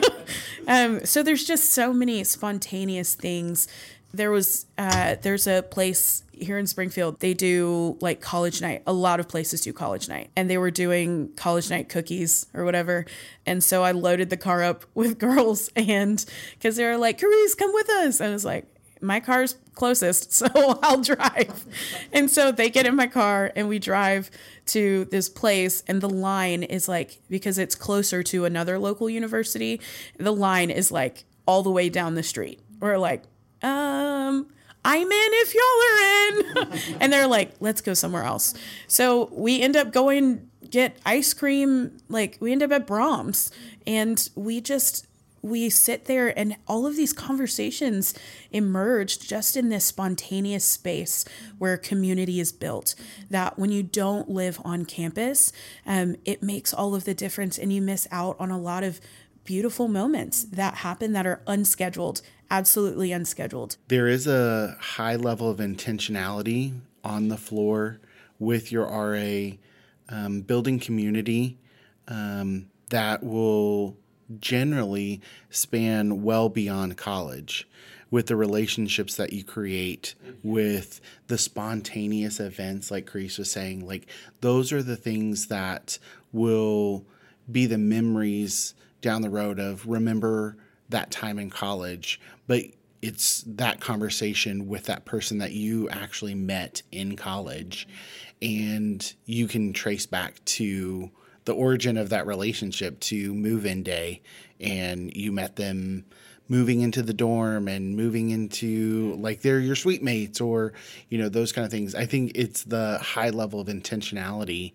um, 0.66 1.04
so 1.04 1.22
there's 1.22 1.44
just 1.44 1.70
so 1.70 1.92
many 1.92 2.24
spontaneous 2.24 3.14
things. 3.14 3.68
There 4.12 4.30
was 4.30 4.66
uh, 4.76 5.16
there's 5.22 5.46
a 5.46 5.62
place 5.62 6.22
here 6.40 6.58
in 6.58 6.66
Springfield, 6.66 7.20
they 7.20 7.34
do 7.34 7.96
like 8.00 8.20
college 8.20 8.60
night. 8.60 8.82
A 8.86 8.92
lot 8.92 9.20
of 9.20 9.28
places 9.28 9.60
do 9.60 9.72
college 9.72 10.08
night. 10.08 10.30
And 10.36 10.48
they 10.48 10.58
were 10.58 10.70
doing 10.70 11.30
college 11.36 11.70
night 11.70 11.88
cookies 11.88 12.46
or 12.54 12.64
whatever. 12.64 13.06
And 13.46 13.62
so 13.62 13.82
I 13.82 13.92
loaded 13.92 14.30
the 14.30 14.36
car 14.36 14.62
up 14.62 14.84
with 14.94 15.18
girls 15.18 15.70
and 15.76 16.24
because 16.52 16.76
they 16.76 16.84
were 16.84 16.96
like, 16.96 17.18
Charis, 17.18 17.54
come 17.54 17.72
with 17.72 17.88
us. 17.90 18.20
And 18.20 18.30
I 18.30 18.32
was 18.32 18.44
like, 18.44 18.66
my 19.00 19.20
car's 19.20 19.56
closest, 19.74 20.32
so 20.32 20.46
I'll 20.82 21.00
drive. 21.00 21.64
and 22.12 22.30
so 22.30 22.50
they 22.50 22.68
get 22.68 22.86
in 22.86 22.96
my 22.96 23.06
car 23.06 23.52
and 23.54 23.68
we 23.68 23.78
drive 23.78 24.30
to 24.66 25.06
this 25.06 25.28
place 25.28 25.82
and 25.86 26.00
the 26.00 26.10
line 26.10 26.62
is 26.62 26.88
like 26.88 27.20
because 27.30 27.58
it's 27.58 27.74
closer 27.74 28.22
to 28.24 28.44
another 28.44 28.78
local 28.78 29.08
university, 29.08 29.80
the 30.18 30.32
line 30.32 30.70
is 30.70 30.90
like 30.90 31.24
all 31.46 31.62
the 31.62 31.70
way 31.70 31.88
down 31.88 32.14
the 32.14 32.22
street. 32.22 32.60
We're 32.80 32.98
like, 32.98 33.24
um, 33.62 34.48
I'm 34.84 35.02
in 35.02 35.30
if 35.34 35.54
y'all 35.54 36.64
are 36.64 36.72
in. 36.72 36.96
and 37.00 37.12
they're 37.12 37.26
like, 37.26 37.52
let's 37.60 37.80
go 37.80 37.94
somewhere 37.94 38.24
else. 38.24 38.54
So 38.86 39.28
we 39.32 39.60
end 39.60 39.76
up 39.76 39.92
going 39.92 40.48
get 40.70 40.98
ice 41.04 41.34
cream. 41.34 41.98
Like 42.08 42.38
we 42.40 42.52
end 42.52 42.62
up 42.62 42.72
at 42.72 42.86
Braum's 42.86 43.50
and 43.86 44.28
we 44.34 44.60
just 44.60 45.06
we 45.40 45.70
sit 45.70 46.06
there 46.06 46.36
and 46.36 46.56
all 46.66 46.84
of 46.84 46.96
these 46.96 47.12
conversations 47.12 48.12
emerged 48.50 49.28
just 49.28 49.56
in 49.56 49.68
this 49.68 49.84
spontaneous 49.84 50.64
space 50.64 51.24
where 51.58 51.76
community 51.76 52.40
is 52.40 52.50
built 52.50 52.96
that 53.30 53.56
when 53.56 53.70
you 53.70 53.82
don't 53.82 54.28
live 54.28 54.60
on 54.64 54.84
campus 54.84 55.52
um, 55.86 56.16
it 56.24 56.42
makes 56.42 56.74
all 56.74 56.92
of 56.92 57.04
the 57.04 57.14
difference 57.14 57.56
and 57.56 57.72
you 57.72 57.80
miss 57.80 58.08
out 58.10 58.36
on 58.40 58.50
a 58.50 58.58
lot 58.58 58.82
of 58.82 59.00
beautiful 59.44 59.86
moments 59.86 60.42
that 60.44 60.74
happen 60.74 61.12
that 61.12 61.26
are 61.26 61.40
unscheduled 61.46 62.20
absolutely 62.50 63.12
unscheduled. 63.12 63.76
There 63.88 64.08
is 64.08 64.26
a 64.26 64.76
high 64.80 65.16
level 65.16 65.50
of 65.50 65.58
intentionality 65.58 66.80
on 67.04 67.28
the 67.28 67.36
floor 67.36 68.00
with 68.38 68.72
your 68.72 68.86
RA, 68.86 69.56
um, 70.08 70.40
building 70.42 70.78
community 70.78 71.58
um, 72.06 72.70
that 72.90 73.22
will 73.22 73.96
generally 74.40 75.20
span 75.50 76.22
well 76.22 76.48
beyond 76.48 76.96
college 76.96 77.66
with 78.10 78.26
the 78.26 78.36
relationships 78.36 79.16
that 79.16 79.32
you 79.32 79.44
create 79.44 80.14
with 80.42 81.00
the 81.26 81.38
spontaneous 81.38 82.40
events 82.40 82.90
like 82.90 83.10
Charis 83.10 83.38
was 83.38 83.50
saying 83.50 83.86
like 83.86 84.06
those 84.40 84.72
are 84.72 84.82
the 84.82 84.96
things 84.96 85.46
that 85.48 85.98
will 86.32 87.04
be 87.50 87.66
the 87.66 87.78
memories 87.78 88.74
down 89.00 89.22
the 89.22 89.30
road 89.30 89.58
of 89.58 89.86
remember 89.86 90.56
that 90.88 91.10
time 91.10 91.38
in 91.38 91.50
college, 91.50 92.20
but 92.46 92.62
it's 93.00 93.44
that 93.46 93.80
conversation 93.80 94.66
with 94.66 94.84
that 94.84 95.04
person 95.04 95.38
that 95.38 95.52
you 95.52 95.88
actually 95.88 96.34
met 96.34 96.82
in 96.90 97.16
college. 97.16 97.86
And 98.42 99.14
you 99.24 99.46
can 99.46 99.72
trace 99.72 100.06
back 100.06 100.44
to 100.44 101.10
the 101.44 101.54
origin 101.54 101.96
of 101.96 102.10
that 102.10 102.26
relationship 102.26 103.00
to 103.00 103.34
move 103.34 103.64
in 103.64 103.82
day 103.82 104.20
and 104.60 105.14
you 105.14 105.32
met 105.32 105.56
them 105.56 106.04
moving 106.48 106.80
into 106.80 107.02
the 107.02 107.14
dorm 107.14 107.68
and 107.68 107.96
moving 107.96 108.30
into 108.30 109.14
like 109.18 109.40
they're 109.40 109.60
your 109.60 109.74
suite 109.76 110.02
mates 110.02 110.40
or 110.40 110.72
you 111.08 111.18
know 111.18 111.28
those 111.28 111.52
kind 111.52 111.64
of 111.64 111.70
things. 111.70 111.94
I 111.94 112.06
think 112.06 112.32
it's 112.34 112.64
the 112.64 112.98
high 112.98 113.30
level 113.30 113.60
of 113.60 113.68
intentionality 113.68 114.72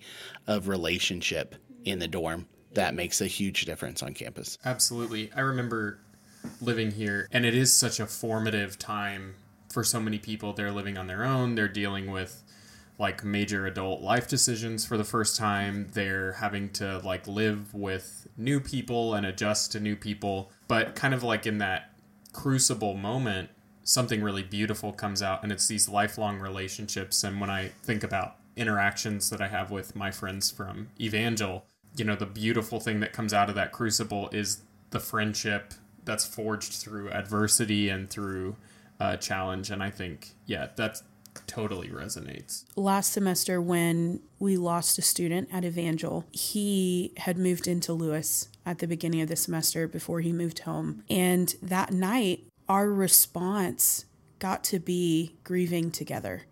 of 0.48 0.68
relationship 0.68 1.56
in 1.84 2.00
the 2.00 2.08
dorm 2.08 2.48
that 2.76 2.94
makes 2.94 3.22
a 3.22 3.28
huge 3.28 3.66
difference 3.66 4.04
on 4.04 4.14
campus. 4.14 4.58
Absolutely. 4.66 5.32
I 5.36 5.42
remember 5.42 6.00
living 6.62 6.92
here, 6.92 7.28
and 7.32 7.46
it 7.46 7.56
is 7.56 7.76
such 7.76 8.00
a 8.00 8.06
formative 8.06 8.78
time 8.78 9.36
for 9.72 9.84
so 9.84 10.00
many 10.00 10.20
people. 10.20 10.54
They're 10.54 10.72
living 10.72 10.98
on 10.98 11.08
their 11.08 11.24
own, 11.24 11.56
they're 11.56 11.68
dealing 11.68 12.12
with 12.12 12.44
like 13.00 13.24
major 13.24 13.66
adult 13.66 14.02
life 14.02 14.28
decisions 14.28 14.86
for 14.86 14.98
the 14.98 15.04
first 15.04 15.36
time. 15.36 15.88
They're 15.94 16.34
having 16.34 16.70
to 16.74 17.00
like 17.00 17.28
live 17.28 17.74
with 17.74 18.28
new 18.38 18.60
people 18.60 19.16
and 19.16 19.26
adjust 19.26 19.72
to 19.72 19.80
new 19.80 19.96
people. 19.96 20.52
But 20.68 20.96
kind 20.96 21.14
of 21.14 21.24
like 21.24 21.48
in 21.48 21.58
that 21.58 21.92
crucible 22.34 22.94
moment, 22.94 23.50
something 23.84 24.22
really 24.22 24.44
beautiful 24.44 24.94
comes 24.94 25.22
out, 25.22 25.44
and 25.44 25.52
it's 25.52 25.68
these 25.68 25.90
lifelong 25.90 26.40
relationships. 26.40 27.24
And 27.24 27.42
when 27.42 27.50
I 27.50 27.72
think 27.84 28.04
about 28.04 28.38
interactions 28.56 29.30
that 29.32 29.42
I 29.42 29.48
have 29.48 29.72
with 29.72 29.96
my 29.96 30.12
friends 30.12 30.52
from 30.52 30.90
Evangel, 31.00 31.66
you 31.96 32.06
know 32.06 32.16
the 32.16 32.26
beautiful 32.26 32.80
thing 32.80 33.00
that 33.02 33.14
comes 33.14 33.34
out 33.34 33.50
of 33.50 33.56
that 33.56 33.72
crucible 33.72 34.30
is 34.32 34.62
the 34.90 35.00
friendship 35.00 35.74
that's 36.06 36.26
forged 36.26 36.74
through 36.74 37.10
adversity 37.12 37.90
and 37.90 38.10
through 38.10 38.56
uh, 39.00 39.18
challenge. 39.18 39.70
And 39.70 39.82
i 39.84 39.90
think 39.90 40.32
yeah 40.46 40.68
that 40.76 41.02
totally 41.48 41.88
resonates. 41.88 42.64
Last 42.76 43.12
semester 43.12 43.60
when 43.60 44.22
we 44.38 44.56
lost 44.56 45.00
a 45.00 45.02
student 45.02 45.50
at 45.52 45.66
evangel 45.66 46.26
he 46.32 47.12
had 47.18 47.38
moved 47.38 47.68
into 47.68 47.94
lewis 47.94 48.50
at 48.66 48.80
the 48.80 48.88
beginning 48.88 49.22
of 49.22 49.30
the 49.30 49.36
semester 49.36 49.88
before 49.88 50.22
he 50.22 50.32
moved 50.32 50.60
home. 50.60 51.04
And 51.10 51.56
that 51.62 51.92
night 51.92 52.46
our 52.70 52.90
response 52.90 54.06
got 54.40 54.64
to 54.66 54.80
be 54.80 55.36
grieving 55.44 55.92
together 55.92 56.44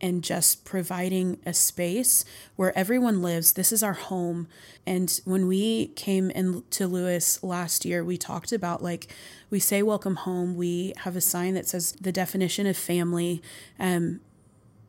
and 0.00 0.22
just 0.22 0.64
providing 0.64 1.38
a 1.44 1.52
space 1.52 2.24
where 2.56 2.76
everyone 2.78 3.22
lives. 3.22 3.54
This 3.54 3.72
is 3.72 3.82
our 3.82 3.94
home. 3.94 4.48
And 4.86 5.20
when 5.24 5.46
we 5.46 5.88
came 5.88 6.30
into 6.30 6.86
Lewis 6.86 7.42
last 7.42 7.84
year, 7.84 8.04
we 8.04 8.16
talked 8.16 8.52
about 8.52 8.82
like, 8.82 9.08
we 9.50 9.58
say 9.58 9.82
welcome 9.82 10.16
home. 10.16 10.56
We 10.56 10.92
have 10.98 11.16
a 11.16 11.20
sign 11.20 11.54
that 11.54 11.66
says 11.66 11.92
the 11.92 12.12
definition 12.12 12.66
of 12.66 12.76
family. 12.76 13.42
Um, 13.78 14.20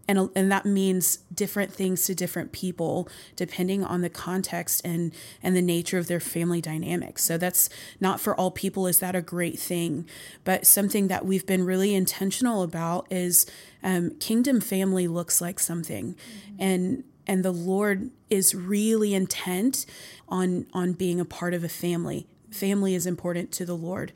and 0.09 0.29
and 0.35 0.51
that 0.51 0.65
means 0.65 1.17
different 1.33 1.71
things 1.71 2.05
to 2.05 2.15
different 2.15 2.51
people 2.51 3.07
depending 3.35 3.83
on 3.83 4.01
the 4.01 4.09
context 4.09 4.81
and 4.83 5.13
and 5.43 5.55
the 5.55 5.61
nature 5.61 5.99
of 5.99 6.07
their 6.07 6.19
family 6.19 6.59
dynamics. 6.59 7.23
So 7.23 7.37
that's 7.37 7.69
not 8.01 8.19
for 8.19 8.33
all 8.35 8.49
people 8.49 8.87
is 8.87 8.99
that 8.99 9.15
a 9.15 9.21
great 9.21 9.59
thing. 9.59 10.07
But 10.43 10.65
something 10.65 11.09
that 11.09 11.25
we've 11.25 11.45
been 11.45 11.63
really 11.63 11.93
intentional 11.93 12.63
about 12.63 13.05
is 13.11 13.45
um, 13.83 14.09
kingdom 14.19 14.61
family 14.61 15.07
looks 15.07 15.39
like 15.39 15.59
something. 15.59 16.15
Mm-hmm. 16.15 16.55
and 16.63 17.03
and 17.27 17.45
the 17.45 17.51
lord 17.51 18.09
is 18.31 18.55
really 18.55 19.13
intent 19.13 19.85
on 20.27 20.65
on 20.73 20.93
being 20.93 21.19
a 21.19 21.25
part 21.25 21.53
of 21.53 21.63
a 21.63 21.69
family. 21.69 22.25
Family 22.49 22.95
is 22.95 23.05
important 23.05 23.51
to 23.51 23.65
the 23.65 23.77
lord. 23.77 24.11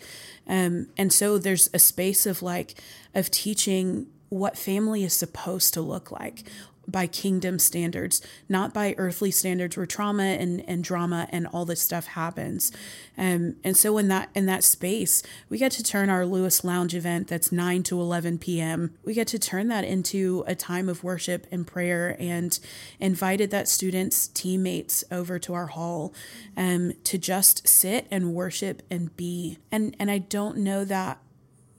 Um, 0.47 0.87
and 0.97 1.13
so 1.13 1.37
there's 1.37 1.69
a 1.71 1.77
space 1.77 2.25
of 2.25 2.41
like 2.41 2.73
of 3.13 3.29
teaching 3.29 4.07
what 4.33 4.57
family 4.57 5.03
is 5.03 5.13
supposed 5.13 5.73
to 5.75 5.81
look 5.81 6.11
like 6.11 6.43
by 6.87 7.07
kingdom 7.07 7.59
standards, 7.59 8.21
not 8.49 8.73
by 8.73 8.93
earthly 8.97 9.31
standards 9.31 9.77
where 9.77 9.85
trauma 9.85 10.23
and, 10.23 10.61
and 10.67 10.83
drama 10.83 11.27
and 11.31 11.47
all 11.47 11.65
this 11.65 11.81
stuff 11.81 12.07
happens. 12.07 12.71
Um, 13.17 13.55
and 13.63 13.77
so 13.77 13.97
in 13.97 14.09
that 14.09 14.29
in 14.35 14.47
that 14.47 14.63
space, 14.63 15.23
we 15.49 15.57
get 15.57 15.71
to 15.73 15.83
turn 15.83 16.09
our 16.09 16.25
Lewis 16.25 16.63
Lounge 16.63 16.93
event 16.93 17.27
that's 17.27 17.51
9 17.51 17.83
to 17.83 18.01
11 18.01 18.39
p.m. 18.39 18.95
We 19.05 19.13
get 19.13 19.27
to 19.27 19.39
turn 19.39 19.67
that 19.69 19.85
into 19.85 20.43
a 20.45 20.55
time 20.55 20.89
of 20.89 21.03
worship 21.03 21.47
and 21.51 21.65
prayer 21.65 22.17
and 22.19 22.59
invited 22.99 23.51
that 23.51 23.67
students' 23.67 24.27
teammates 24.27 25.03
over 25.11 25.39
to 25.39 25.53
our 25.53 25.67
hall 25.67 26.13
um, 26.57 26.93
to 27.05 27.17
just 27.17 27.67
sit 27.67 28.07
and 28.11 28.33
worship 28.33 28.81
and 28.89 29.15
be. 29.15 29.59
And 29.71 29.95
and 29.99 30.11
I 30.11 30.17
don't 30.17 30.57
know 30.57 30.83
that 30.83 31.19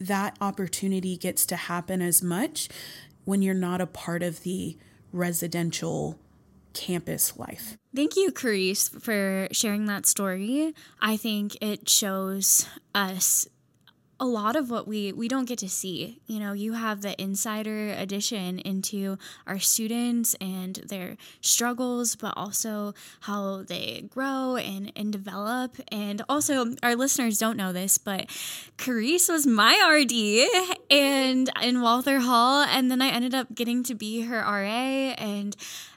that 0.07 0.37
opportunity 0.41 1.17
gets 1.17 1.47
to 1.47 1.57
happen 1.57 2.01
as 2.03 2.23
much 2.23 2.69
when 3.25 3.43
you're 3.43 3.55
not 3.55 3.81
a 3.81 3.87
part 3.87 4.23
of 4.23 4.43
the 4.43 4.77
residential 5.13 6.19
campus 6.75 7.37
life. 7.37 7.77
Thank 7.95 8.17
you, 8.17 8.33
Charis, 8.33 8.89
for 8.89 9.49
sharing 9.53 9.87
that 9.87 10.07
story. 10.07 10.75
I 11.01 11.17
think 11.17 11.57
it 11.63 11.89
shows 11.89 12.69
us 12.95 13.49
a 14.25 14.27
lot 14.27 14.57
of 14.57 14.71
what 14.71 14.89
we 14.89 15.13
we 15.13 15.29
don't 15.29 15.45
get 15.45 15.59
to 15.59 15.69
see. 15.69 16.19
You 16.27 16.41
know 16.41 16.55
you 16.55 16.73
have 16.73 17.03
the 17.03 17.21
insider 17.21 17.91
edition 17.91 18.59
into 18.61 19.19
our 19.47 19.59
students 19.59 20.35
and 20.41 20.77
their 20.77 21.19
struggles 21.43 22.17
but 22.17 22.33
also 22.35 22.95
how 23.21 23.65
they 23.65 24.07
grow 24.09 24.57
and 24.57 24.91
and 24.97 25.13
develop. 25.13 25.77
And 25.93 26.23
also 26.27 26.75
our 26.83 26.97
listeners 26.97 27.37
don't 27.37 27.59
know 27.59 27.75
this 27.75 27.99
but 27.99 28.31
Charis 28.79 29.29
was 29.29 29.47
my 29.47 29.75
RD 30.01 30.17
and 30.91 31.51
in 31.63 31.83
Walther 31.83 32.21
Hall 32.21 32.63
and 32.63 32.91
then 32.91 33.03
I 33.03 33.09
ended 33.09 33.35
up 33.35 33.55
getting 33.55 33.83
to 33.85 33.95
be 33.95 34.23
her 34.23 34.39
RA 34.41 35.13
and 35.21 35.55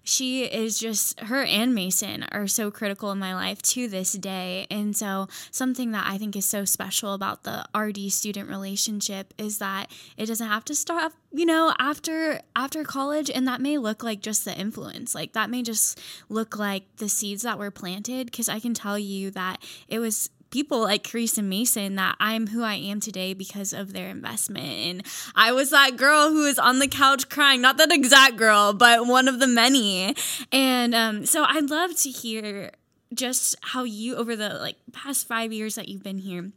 she 0.08 0.46
is 0.46 0.80
just 0.80 1.20
her 1.20 1.44
and 1.44 1.76
Mason 1.76 2.26
are 2.32 2.48
so 2.48 2.72
critical 2.72 3.12
in 3.12 3.20
my 3.20 3.36
life 3.36 3.62
to 3.64 3.88
this 3.88 4.14
day. 4.14 4.66
And 4.72 4.96
so 4.96 5.28
something 5.52 5.92
that 5.92 6.06
I 6.08 6.18
think 6.18 6.36
is 6.36 6.46
so 6.46 6.66
special 6.66 7.14
about 7.14 7.44
the 7.44 7.66
RD 7.78 8.12
student 8.12 8.50
relationship 8.50 9.34
is 9.38 9.58
that 9.58 9.92
it 10.16 10.28
doesn't 10.28 10.48
have 10.48 10.64
to 10.66 10.76
start, 10.76 11.14
you 11.32 11.46
know, 11.46 11.74
after 11.78 12.40
after 12.56 12.84
college 12.84 13.30
and 13.30 13.48
that 13.48 13.62
may 13.62 13.78
look 13.78 14.04
like 14.04 14.22
just 14.22 14.46
the 14.46 14.58
influence. 14.58 15.14
Like 15.14 15.34
that 15.34 15.50
may 15.50 15.62
just 15.62 16.00
look 16.30 16.58
like 16.58 16.84
the 16.98 17.10
seeds 17.10 17.44
that 17.44 17.60
were 17.60 17.72
planted 17.72 18.28
because 18.28 18.50
I 18.50 18.60
can 18.60 18.74
tell 18.74 18.98
you 18.98 19.32
that 19.32 19.62
it 19.88 20.00
was 20.00 20.30
people 20.50 20.80
like 20.80 21.04
Carissa 21.04 21.44
Mason 21.44 21.96
that 21.96 22.16
I'm 22.20 22.48
who 22.48 22.64
I 22.64 22.76
am 22.76 23.00
today 23.00 23.34
because 23.34 23.74
of 23.74 23.94
their 23.94 24.10
investment. 24.10 24.68
And 24.68 25.06
I 25.36 25.52
was 25.52 25.72
that 25.72 25.98
girl 25.98 26.30
who 26.30 26.44
was 26.44 26.60
on 26.60 26.80
the 26.80 26.88
couch 26.88 27.30
crying, 27.30 27.62
not 27.62 27.78
that 27.78 27.92
exact 27.92 28.38
girl, 28.38 28.74
but 28.74 29.08
one 29.08 29.28
of 29.28 29.40
the 29.40 29.48
many. 29.48 30.16
And 30.52 30.96
um, 30.96 31.26
so 31.26 31.44
I'd 31.44 31.70
love 31.70 31.96
to 31.98 32.10
hear 32.10 32.72
just 33.14 33.56
how 33.62 33.84
you, 33.84 34.16
over 34.16 34.36
the 34.36 34.50
like 34.50 34.76
past 34.92 35.28
five 35.28 35.52
years 35.52 35.76
that 35.76 35.88
you've 35.90 36.04
been 36.04 36.20
here, 36.20 36.52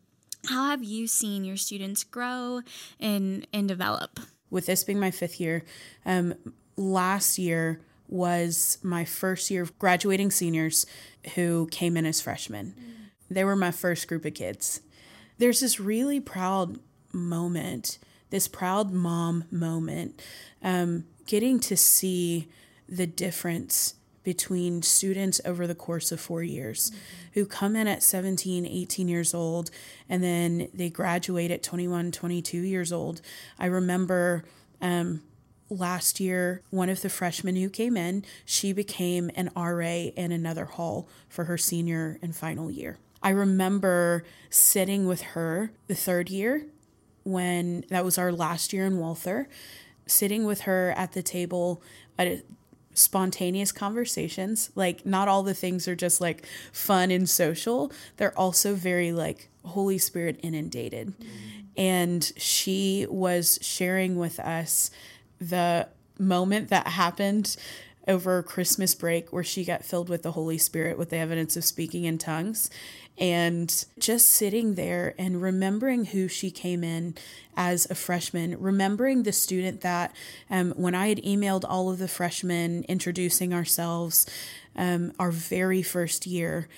how 0.49 0.71
have 0.71 0.83
you 0.83 1.07
seen 1.07 1.45
your 1.45 1.57
students 1.57 2.03
grow 2.03 2.63
and 2.99 3.47
and 3.53 3.69
develop? 3.69 4.21
With 4.49 4.67
this 4.67 4.83
being 4.83 4.99
my 4.99 5.11
fifth 5.11 5.39
year, 5.39 5.65
um, 6.05 6.35
last 6.77 7.39
year 7.39 7.81
was 8.09 8.79
my 8.83 9.05
first 9.05 9.51
year 9.51 9.63
of 9.63 9.79
graduating 9.79 10.31
seniors 10.31 10.87
who 11.35 11.69
came 11.71 11.97
in 11.97 12.05
as 12.07 12.21
freshmen. 12.21 12.75
Mm 12.77 13.00
they 13.31 13.45
were 13.45 13.57
my 13.57 13.71
first 13.71 14.09
group 14.09 14.25
of 14.25 14.35
kids. 14.35 14.81
There's 15.39 15.61
this 15.61 15.81
really 15.81 16.21
proud 16.21 16.79
moment, 17.13 17.99
this 18.31 18.49
proud 18.49 18.93
mom 18.93 19.45
moment, 19.51 20.21
um, 20.63 21.05
getting 21.27 21.61
to 21.61 21.77
see 21.77 22.49
the 22.89 23.07
difference 23.07 23.95
between 24.23 24.83
students 24.83 25.41
over 25.45 25.67
the 25.67 25.75
course 25.75 26.13
of 26.13 26.21
four 26.21 26.43
years 26.43 26.91
mm-hmm. 26.91 26.99
who 27.35 27.47
come 27.47 27.75
in 27.75 27.87
at 27.87 28.03
17 28.03 28.67
18 28.67 29.09
years 29.09 29.33
old 29.33 29.71
and 30.09 30.23
then 30.23 30.69
they 30.75 30.91
graduate 30.91 31.51
at 31.51 31.63
21 31.63 32.13
22 32.13 32.59
years 32.59 32.93
old 32.93 33.23
i 33.59 33.67
remember 33.67 34.45
um, 34.83 35.23
last 35.71 36.21
year 36.21 36.63
one 36.71 36.91
of 36.91 37.01
the 37.01 37.09
freshmen 37.09 37.57
who 37.57 37.71
came 37.71 37.97
in 37.97 38.25
she 38.45 38.73
became 38.73 39.31
an 39.35 39.51
ra 39.57 39.89
in 39.89 40.33
another 40.33 40.67
hall 40.67 41.09
for 41.29 41.45
her 41.45 41.57
senior 41.57 42.19
and 42.21 42.37
final 42.37 42.71
year 42.71 42.99
I 43.23 43.31
remember 43.31 44.25
sitting 44.49 45.07
with 45.07 45.23
her 45.23 45.73
the 45.87 45.95
third 45.95 46.31
year 46.31 46.67
when 47.25 47.85
that 47.91 48.05
was 48.05 48.19
our 48.19 48.33
last 48.33 48.73
year 48.73 48.87
in 48.87 48.99
Walther, 48.99 49.49
sitting 50.07 50.45
with 50.45 50.63
her 50.63 50.93
at 50.97 51.13
the 51.13 51.23
table 51.23 51.83
at 52.19 52.43
spontaneous 52.95 53.73
conversations. 53.73 54.71
Like, 54.75 55.05
not 55.05 55.29
all 55.29 55.43
the 55.43 55.55
things 55.55 55.87
are 55.87 55.95
just 55.95 56.21
like 56.21 56.47
fun 56.73 57.11
and 57.11 57.29
social, 57.29 57.93
they're 58.17 58.37
also 58.39 58.75
very 58.75 59.13
like 59.13 59.49
Holy 59.65 59.99
Spirit 59.99 60.41
inundated. 60.43 61.09
Mm-hmm. 61.09 61.61
And 61.77 62.33
she 62.37 63.07
was 63.09 63.59
sharing 63.63 64.17
with 64.17 64.41
us 64.41 64.91
the 65.41 65.89
moment 66.19 66.69
that 66.69 66.87
happened 66.89 67.57
over 68.09 68.43
Christmas 68.43 68.95
break 68.95 69.33
where 69.33 69.45
she 69.45 69.65
got 69.65 69.85
filled 69.85 70.09
with 70.09 70.23
the 70.23 70.33
Holy 70.33 70.59
Spirit 70.59 70.99
with 70.99 71.11
the 71.11 71.17
evidence 71.17 71.57
of 71.57 71.65
speaking 71.65 72.05
in 72.05 72.19
tongues 72.19 72.71
and 73.19 73.85
just 73.99 74.27
sitting 74.27 74.75
there 74.75 75.15
and 75.19 75.43
remembering 75.43 76.07
who 76.07 76.27
she 76.27 76.51
came 76.51 76.83
in 76.83 77.15
as 77.57 77.91
a 77.91 77.95
freshman, 77.95 78.59
remembering 78.59 79.23
the 79.23 79.33
student 79.33 79.83
that 79.83 80.15
um, 80.49 80.73
when 80.73 80.95
I 80.95 81.09
had 81.09 81.19
emailed 81.19 81.65
all 81.69 81.91
of 81.91 81.99
the 81.99 82.09
freshmen 82.09 82.85
introducing 82.89 83.53
ourselves, 83.53 84.27
um, 84.77 85.13
our 85.19 85.31
very 85.31 85.83
first 85.83 86.27
year, 86.27 86.69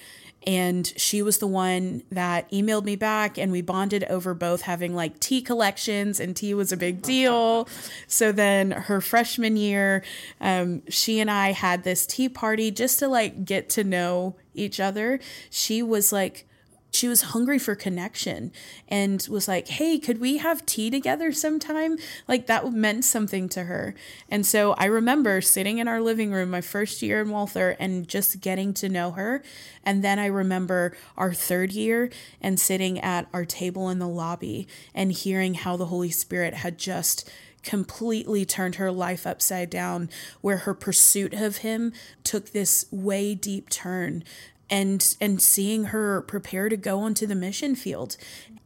and 0.46 0.92
she 0.96 1.22
was 1.22 1.38
the 1.38 1.46
one 1.46 2.02
that 2.10 2.50
emailed 2.50 2.84
me 2.84 2.96
back 2.96 3.38
and 3.38 3.52
we 3.52 3.62
bonded 3.62 4.04
over 4.04 4.34
both 4.34 4.62
having 4.62 4.94
like 4.94 5.18
tea 5.20 5.42
collections 5.42 6.20
and 6.20 6.36
tea 6.36 6.54
was 6.54 6.72
a 6.72 6.76
big 6.76 7.02
deal. 7.02 7.68
So 8.06 8.30
then 8.30 8.72
her 8.72 9.00
freshman 9.00 9.56
year 9.56 10.04
um, 10.40 10.82
she 10.88 11.18
and 11.20 11.30
i 11.30 11.52
had 11.52 11.82
this 11.82 12.06
tea 12.06 12.28
party 12.28 12.70
just 12.70 12.98
to 12.98 13.08
like 13.08 13.44
get 13.44 13.68
to 13.70 13.84
know 13.84 14.36
each 14.54 14.80
other, 14.80 15.20
she 15.50 15.82
was 15.82 16.12
like, 16.12 16.46
she 16.92 17.08
was 17.08 17.22
hungry 17.22 17.58
for 17.58 17.74
connection 17.74 18.52
and 18.86 19.26
was 19.30 19.48
like, 19.48 19.66
Hey, 19.68 19.98
could 19.98 20.20
we 20.20 20.36
have 20.36 20.66
tea 20.66 20.90
together 20.90 21.32
sometime? 21.32 21.96
Like 22.28 22.46
that 22.46 22.70
meant 22.72 23.04
something 23.04 23.48
to 23.50 23.64
her. 23.64 23.94
And 24.28 24.44
so 24.44 24.74
I 24.74 24.84
remember 24.84 25.40
sitting 25.40 25.78
in 25.78 25.88
our 25.88 26.02
living 26.02 26.32
room 26.32 26.50
my 26.50 26.60
first 26.60 27.00
year 27.00 27.22
in 27.22 27.30
Walther 27.30 27.76
and 27.80 28.06
just 28.06 28.42
getting 28.42 28.74
to 28.74 28.90
know 28.90 29.12
her. 29.12 29.42
And 29.82 30.04
then 30.04 30.18
I 30.18 30.26
remember 30.26 30.94
our 31.16 31.32
third 31.32 31.72
year 31.72 32.10
and 32.42 32.60
sitting 32.60 33.00
at 33.00 33.26
our 33.32 33.46
table 33.46 33.88
in 33.88 33.98
the 33.98 34.06
lobby 34.06 34.68
and 34.94 35.12
hearing 35.12 35.54
how 35.54 35.78
the 35.78 35.86
Holy 35.86 36.10
Spirit 36.10 36.54
had 36.54 36.78
just 36.78 37.28
completely 37.62 38.44
turned 38.44 38.74
her 38.74 38.90
life 38.90 39.26
upside 39.26 39.70
down, 39.70 40.10
where 40.40 40.58
her 40.58 40.74
pursuit 40.74 41.32
of 41.32 41.58
him 41.58 41.92
took 42.24 42.50
this 42.50 42.86
way 42.90 43.34
deep 43.34 43.70
turn 43.70 44.24
and 44.72 45.16
and 45.20 45.40
seeing 45.40 45.84
her 45.84 46.22
prepare 46.22 46.68
to 46.68 46.76
go 46.76 46.98
onto 46.98 47.26
the 47.26 47.34
mission 47.36 47.76
field 47.76 48.16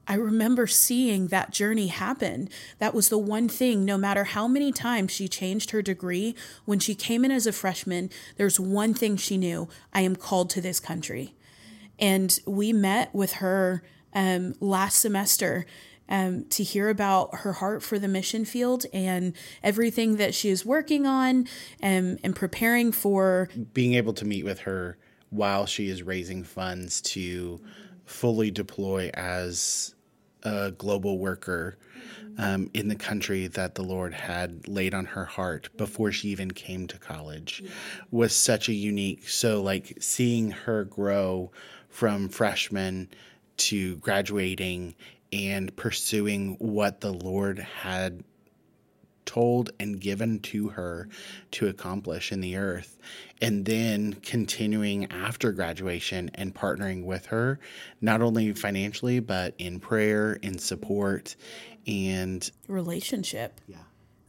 I 0.09 0.15
remember 0.15 0.69
seeing 0.69 1.29
that 1.29 1.51
journey 1.51 1.89
happen. 1.89 2.49
That 2.79 2.95
was 2.95 3.09
the 3.09 3.19
one 3.19 3.49
thing, 3.49 3.85
no 3.85 3.99
matter 3.99 4.23
how 4.23 4.47
many 4.47 4.71
times 4.71 5.11
she 5.11 5.27
changed 5.27 5.73
her 5.73 5.83
degree, 5.83 6.37
when 6.65 6.79
she 6.79 6.95
came 6.95 7.25
in 7.25 7.33
as 7.33 7.45
a 7.45 7.53
freshman, 7.53 8.11
there's 8.37 8.61
one 8.61 8.95
thing 8.95 9.17
she 9.17 9.37
knew 9.37 9.69
I 9.93 10.03
am 10.03 10.15
called 10.15 10.49
to 10.51 10.61
this 10.61 10.79
country. 10.79 11.35
And 11.99 12.39
we 12.47 12.73
met 12.73 13.13
with 13.15 13.35
her 13.35 13.83
um, 14.15 14.55
last 14.61 15.01
semester 15.01 15.67
um, 16.09 16.45
to 16.51 16.63
hear 16.63 16.89
about 16.89 17.39
her 17.39 17.55
heart 17.55 17.83
for 17.83 17.99
the 17.99 18.07
mission 18.07 18.45
field 18.45 18.87
and 18.93 19.33
everything 19.61 20.19
that 20.19 20.37
she 20.37 20.51
is 20.51 20.65
working 20.65 21.05
on 21.05 21.49
and, 21.81 22.21
and 22.23 22.37
preparing 22.37 22.93
for. 22.93 23.49
Being 23.75 23.95
able 23.95 24.13
to 24.13 24.25
meet 24.25 24.45
with 24.45 24.61
her 24.61 24.99
while 25.31 25.67
she 25.67 25.89
is 25.89 26.03
raising 26.03 26.43
funds 26.43 27.01
to 27.01 27.61
fully 28.05 28.51
deploy 28.51 29.11
as 29.15 29.95
a 30.43 30.71
global 30.73 31.19
worker 31.19 31.77
um, 32.39 32.71
in 32.75 32.89
the 32.89 32.95
country 32.95 33.47
that 33.47 33.75
the 33.75 33.83
Lord 33.83 34.13
had 34.13 34.69
laid 34.69 34.95
on 34.95 35.07
her 35.07 35.25
heart 35.25 35.69
before 35.77 36.13
she 36.13 36.29
even 36.29 36.51
came 36.51 36.87
to 36.89 36.99
college 36.99 37.65
was 38.11 38.35
such 38.35 38.69
a 38.69 38.75
unique. 38.75 39.29
So, 39.29 39.63
like, 39.63 39.97
seeing 40.01 40.51
her 40.51 40.85
grow 40.85 41.51
from 41.89 42.29
freshman 42.29 43.09
to 43.57 43.97
graduating 43.97 44.95
and 45.33 45.75
pursuing 45.77 46.57
what 46.59 47.01
the 47.01 47.13
Lord 47.13 47.59
had 47.59 48.23
told 49.25 49.71
and 49.81 50.01
given 50.01 50.39
to 50.39 50.69
her 50.69 51.09
to 51.53 51.67
accomplish 51.69 52.33
in 52.33 52.41
the 52.41 52.57
earth. 52.57 52.99
And 53.43 53.67
then 53.67 54.15
continuing 54.15 55.13
after 55.13 55.53
graduation 55.53 56.31
and 56.35 56.55
partnering 56.55 57.05
with 57.05 57.27
her, 57.27 57.59
not 58.01 58.23
only 58.23 58.53
financially, 58.53 59.21
but 59.21 59.55
in 59.59 59.79
prayer, 59.79 60.35
in 60.43 60.59
support, 60.59 61.37
and 61.87 62.51
relationship. 62.67 63.61
Yeah. 63.69 63.77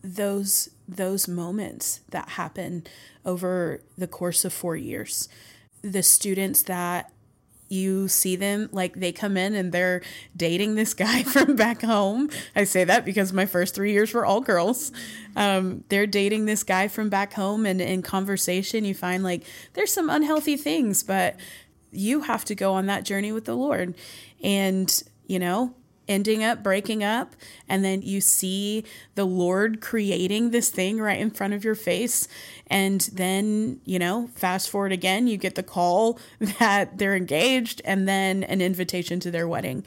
those 0.03 0.69
those 0.87 1.27
moments 1.27 2.01
that 2.09 2.29
happen 2.29 2.85
over 3.25 3.81
the 3.97 4.07
course 4.07 4.45
of 4.45 4.53
4 4.53 4.75
years 4.75 5.27
the 5.81 6.03
students 6.03 6.63
that 6.63 7.11
you 7.69 8.07
see 8.07 8.35
them 8.35 8.69
like 8.71 8.95
they 8.95 9.11
come 9.11 9.37
in 9.37 9.55
and 9.55 9.71
they're 9.71 10.01
dating 10.35 10.75
this 10.75 10.93
guy 10.93 11.23
from 11.33 11.55
back 11.55 11.81
home. 11.81 12.29
I 12.55 12.63
say 12.63 12.83
that 12.83 13.05
because 13.05 13.33
my 13.33 13.45
first 13.45 13.75
three 13.75 13.91
years 13.91 14.13
were 14.13 14.25
all 14.25 14.41
girls. 14.41 14.91
Um, 15.35 15.83
they're 15.89 16.07
dating 16.07 16.45
this 16.45 16.63
guy 16.63 16.87
from 16.87 17.09
back 17.09 17.33
home, 17.33 17.65
and 17.65 17.79
in 17.79 18.01
conversation, 18.01 18.85
you 18.85 18.93
find 18.93 19.23
like 19.23 19.43
there's 19.73 19.93
some 19.93 20.09
unhealthy 20.09 20.57
things, 20.57 21.03
but 21.03 21.35
you 21.91 22.21
have 22.21 22.45
to 22.45 22.55
go 22.55 22.73
on 22.73 22.85
that 22.87 23.03
journey 23.05 23.31
with 23.31 23.45
the 23.45 23.55
Lord. 23.55 23.95
And, 24.43 25.03
you 25.25 25.39
know, 25.39 25.73
ending 26.07 26.43
up 26.43 26.63
breaking 26.63 27.03
up 27.03 27.35
and 27.67 27.83
then 27.83 28.01
you 28.01 28.21
see 28.21 28.83
the 29.15 29.25
lord 29.25 29.81
creating 29.81 30.51
this 30.51 30.69
thing 30.69 30.99
right 30.99 31.19
in 31.19 31.29
front 31.29 31.53
of 31.53 31.63
your 31.63 31.75
face 31.75 32.27
and 32.67 33.09
then 33.13 33.79
you 33.85 33.99
know 33.99 34.29
fast 34.35 34.69
forward 34.69 34.91
again 34.91 35.27
you 35.27 35.37
get 35.37 35.55
the 35.55 35.63
call 35.63 36.19
that 36.39 36.97
they're 36.97 37.15
engaged 37.15 37.81
and 37.85 38.07
then 38.07 38.43
an 38.43 38.61
invitation 38.61 39.19
to 39.19 39.31
their 39.31 39.47
wedding 39.47 39.83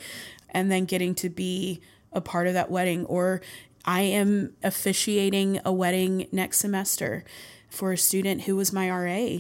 and 0.51 0.71
then 0.71 0.85
getting 0.85 1.15
to 1.15 1.29
be 1.29 1.81
a 2.13 2.21
part 2.21 2.47
of 2.47 2.55
that 2.55 2.71
wedding 2.71 3.05
or 3.07 3.41
i 3.85 4.01
am 4.03 4.53
officiating 4.63 5.61
a 5.65 5.73
wedding 5.73 6.27
next 6.33 6.59
semester 6.59 7.25
for 7.69 7.93
a 7.93 7.99
student 7.99 8.43
who 8.43 8.57
was 8.57 8.73
my 8.73 8.91
ra 8.91 9.39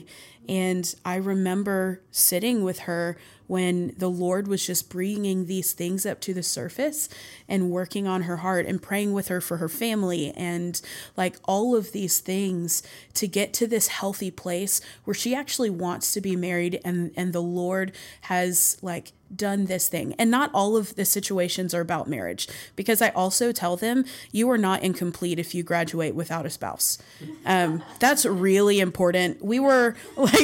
and 0.51 0.95
i 1.05 1.15
remember 1.15 2.03
sitting 2.11 2.63
with 2.63 2.81
her 2.81 3.17
when 3.51 3.93
the 3.99 4.09
Lord 4.09 4.47
was 4.47 4.65
just 4.65 4.89
bringing 4.89 5.47
these 5.47 5.73
things 5.73 6.07
up 6.07 6.21
to 6.21 6.33
the 6.33 6.43
surface 6.43 7.09
and 7.49 7.69
working 7.69 8.07
on 8.07 8.23
her 8.23 8.37
heart 8.37 8.65
and 8.65 8.81
praying 8.81 9.13
with 9.13 9.27
her 9.27 9.41
for 9.41 9.57
her 9.57 9.69
family 9.69 10.31
and 10.37 10.81
like 11.17 11.35
all 11.47 11.75
of 11.75 11.91
these 11.91 12.21
things 12.21 12.81
to 13.13 13.27
get 13.27 13.53
to 13.53 13.67
this 13.67 13.89
healthy 13.89 14.31
place 14.31 14.81
where 15.03 15.15
she 15.15 15.35
actually 15.35 15.69
wants 15.69 16.13
to 16.13 16.21
be 16.21 16.37
married 16.37 16.81
and 16.85 17.11
and 17.17 17.33
the 17.33 17.43
Lord 17.43 17.91
has 18.21 18.79
like 18.83 19.11
done 19.35 19.67
this 19.67 19.89
thing. 19.89 20.15
And 20.19 20.31
not 20.31 20.51
all 20.53 20.77
of 20.77 20.95
the 20.97 21.05
situations 21.05 21.75
are 21.75 21.81
about 21.81 22.09
marriage 22.09 22.49
because 22.77 23.01
I 23.01 23.11
also 23.11 23.53
tell 23.53 23.77
them 23.77 24.05
you 24.33 24.51
are 24.51 24.59
not 24.59 24.83
incomplete 24.83 25.39
if 25.39 25.55
you 25.55 25.63
graduate 25.63 26.15
without 26.15 26.47
a 26.47 26.51
spouse. 26.51 26.99
Um, 27.47 27.83
that's 27.99 28.27
really 28.27 28.81
important. 28.81 29.45
We 29.45 29.61
were 29.61 29.95
like, 30.17 30.40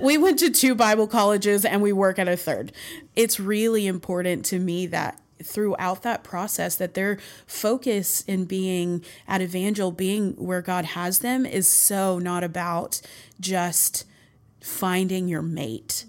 we 0.00 0.18
went 0.18 0.38
to 0.40 0.50
two 0.50 0.74
Bible 0.74 1.06
colleges 1.06 1.64
and 1.64 1.82
we 1.82 1.92
work 1.92 2.18
at 2.18 2.28
a 2.28 2.36
third. 2.36 2.72
It's 3.16 3.40
really 3.40 3.86
important 3.86 4.44
to 4.46 4.58
me 4.58 4.86
that 4.86 5.20
throughout 5.42 6.02
that 6.02 6.24
process 6.24 6.76
that 6.76 6.94
their 6.94 7.18
focus 7.46 8.22
in 8.22 8.44
being 8.44 9.04
at 9.26 9.40
evangel 9.40 9.92
being 9.92 10.32
where 10.32 10.60
god 10.60 10.84
has 10.84 11.20
them 11.20 11.46
is 11.46 11.68
so 11.68 12.18
not 12.18 12.42
about 12.42 13.00
just 13.38 14.04
finding 14.60 15.28
your 15.28 15.42
mate 15.42 16.06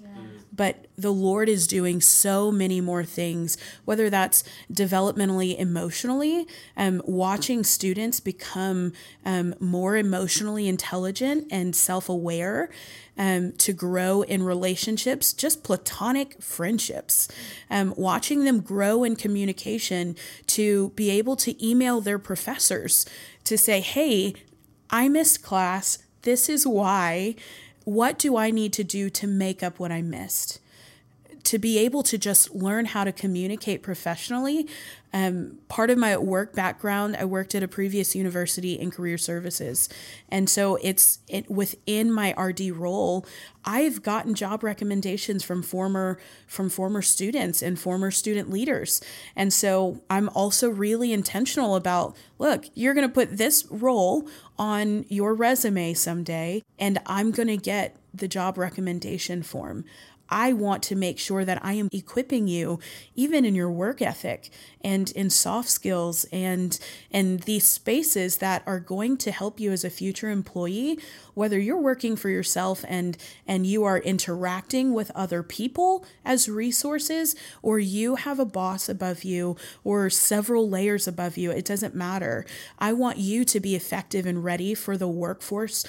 but 0.60 0.88
the 0.98 1.14
Lord 1.14 1.48
is 1.48 1.68
doing 1.68 2.02
so 2.02 2.52
many 2.52 2.82
more 2.82 3.06
things, 3.06 3.58
whether 3.86 4.10
that's 4.10 4.44
developmentally, 4.70 5.58
emotionally, 5.58 6.50
um, 6.76 7.02
watching 7.06 7.64
students 7.64 8.20
become 8.20 8.92
um, 9.24 9.56
more 9.62 9.96
emotionally 9.96 10.68
intelligent 10.68 11.48
and 11.50 11.74
self 11.74 12.10
aware. 12.10 12.70
Um, 13.18 13.52
to 13.54 13.74
grow 13.74 14.22
in 14.22 14.44
relationships, 14.44 15.34
just 15.34 15.62
platonic 15.62 16.42
friendships, 16.42 17.28
um, 17.70 17.94
watching 17.98 18.46
them 18.46 18.62
grow 18.62 19.04
in 19.04 19.18
communication, 19.18 20.16
to 20.48 20.92
be 20.92 21.10
able 21.10 21.36
to 21.38 21.66
email 21.66 22.00
their 22.00 22.20
professors 22.20 23.06
to 23.44 23.58
say, 23.58 23.82
hey, 23.82 24.36
I 24.90 25.10
missed 25.10 25.44
class. 25.44 26.00
This 26.22 26.48
is 26.48 26.66
why 26.66 27.36
what 27.90 28.20
do 28.20 28.38
I 28.38 28.52
need 28.52 28.74
to 28.74 28.84
do 28.84 29.10
to 29.10 29.28
make 29.28 29.64
up 29.64 29.80
what 29.80 29.92
I 29.92 30.02
missed? 30.02 30.60
To 31.44 31.58
be 31.58 31.80
able 31.80 32.04
to 32.04 32.18
just 32.18 32.54
learn 32.54 32.86
how 32.86 33.04
to 33.04 33.12
communicate 33.12 33.82
professionally. 33.82 34.68
Um, 35.12 35.58
part 35.68 35.90
of 35.90 35.98
my 35.98 36.16
work 36.18 36.54
background, 36.54 37.16
I 37.18 37.26
worked 37.26 37.56
at 37.56 37.64
a 37.64 37.68
previous 37.68 38.16
university 38.16 38.74
in 38.74 38.92
career 38.92 39.18
services. 39.18 39.90
And 40.30 40.50
so 40.50 40.78
it's 40.84 41.20
it, 41.28 41.50
within 41.50 42.12
my 42.12 42.34
RD 42.40 42.72
role, 42.72 43.26
I've 43.66 44.04
gotten 44.04 44.36
job 44.36 44.64
recommendations 44.64 45.44
from 45.44 45.64
former 45.64 46.20
from 46.48 46.70
former 46.70 47.02
students 47.02 47.62
and 47.62 47.80
former 47.80 48.12
student 48.12 48.50
leaders. 48.50 49.02
And 49.36 49.52
so 49.52 50.02
I'm 50.10 50.30
also 50.30 50.70
really 50.70 51.12
intentional 51.12 51.76
about 51.76 52.16
look, 52.38 52.66
you're 52.74 52.94
going 52.94 53.08
to 53.08 53.14
put 53.14 53.38
this 53.38 53.66
role 53.70 54.28
on 54.58 55.06
your 55.10 55.34
resume 55.34 55.94
someday 55.94 56.62
and 56.78 57.00
I'm 57.06 57.32
going 57.32 57.48
to 57.48 57.58
get 57.58 57.96
the 58.14 58.28
job 58.28 58.58
recommendation 58.58 59.44
form. 59.44 59.86
I 60.30 60.54
want 60.54 60.84
to 60.84 60.96
make 60.96 61.20
sure 61.20 61.44
that 61.46 61.64
I 61.64 61.74
am 61.74 61.90
equipping 61.92 62.48
you 62.48 62.80
even 63.16 63.46
in 63.46 63.56
your 63.56 63.72
work 63.72 64.02
ethic 64.02 64.50
and 64.82 65.12
in 65.12 65.30
soft 65.30 65.70
skills 65.70 66.26
and 66.32 66.80
and 67.12 67.42
these 67.42 67.66
spaces 67.66 68.38
that 68.38 68.64
are 68.66 68.80
going 68.80 69.18
to 69.18 69.32
help 69.32 69.60
you 69.60 69.72
as 69.72 69.84
a 69.84 69.90
future 69.90 70.30
employee 70.30 71.00
whether 71.34 71.60
you're 71.60 71.78
working 71.78 72.16
for 72.16 72.30
yourself 72.30 72.86
and 72.88 73.18
and 73.48 73.66
you 73.66 73.84
are 73.84 73.98
interacting 74.00 74.94
with 74.94 75.12
other 75.16 75.44
people 75.44 76.06
as 76.24 76.48
resources 76.48 77.36
or 77.62 77.80
you 77.80 78.16
have 78.16 78.40
a 78.40 78.46
boss 78.46 78.88
above 78.88 79.24
you 79.24 79.56
or 79.84 80.10
several 80.10 80.70
layers 80.70 81.08
above 81.08 81.38
you 81.38 81.52
it 81.52 81.66
doesn't 81.66 81.96
matter 81.96 82.46
I 82.78 82.94
want 82.94 83.18
you 83.18 83.44
to 83.46 83.60
be 83.60 83.76
effective 83.76 84.26
and 84.26 84.44
ready 84.44 84.74
for 84.74 84.98
the 84.98 85.08
workforce 85.08 85.86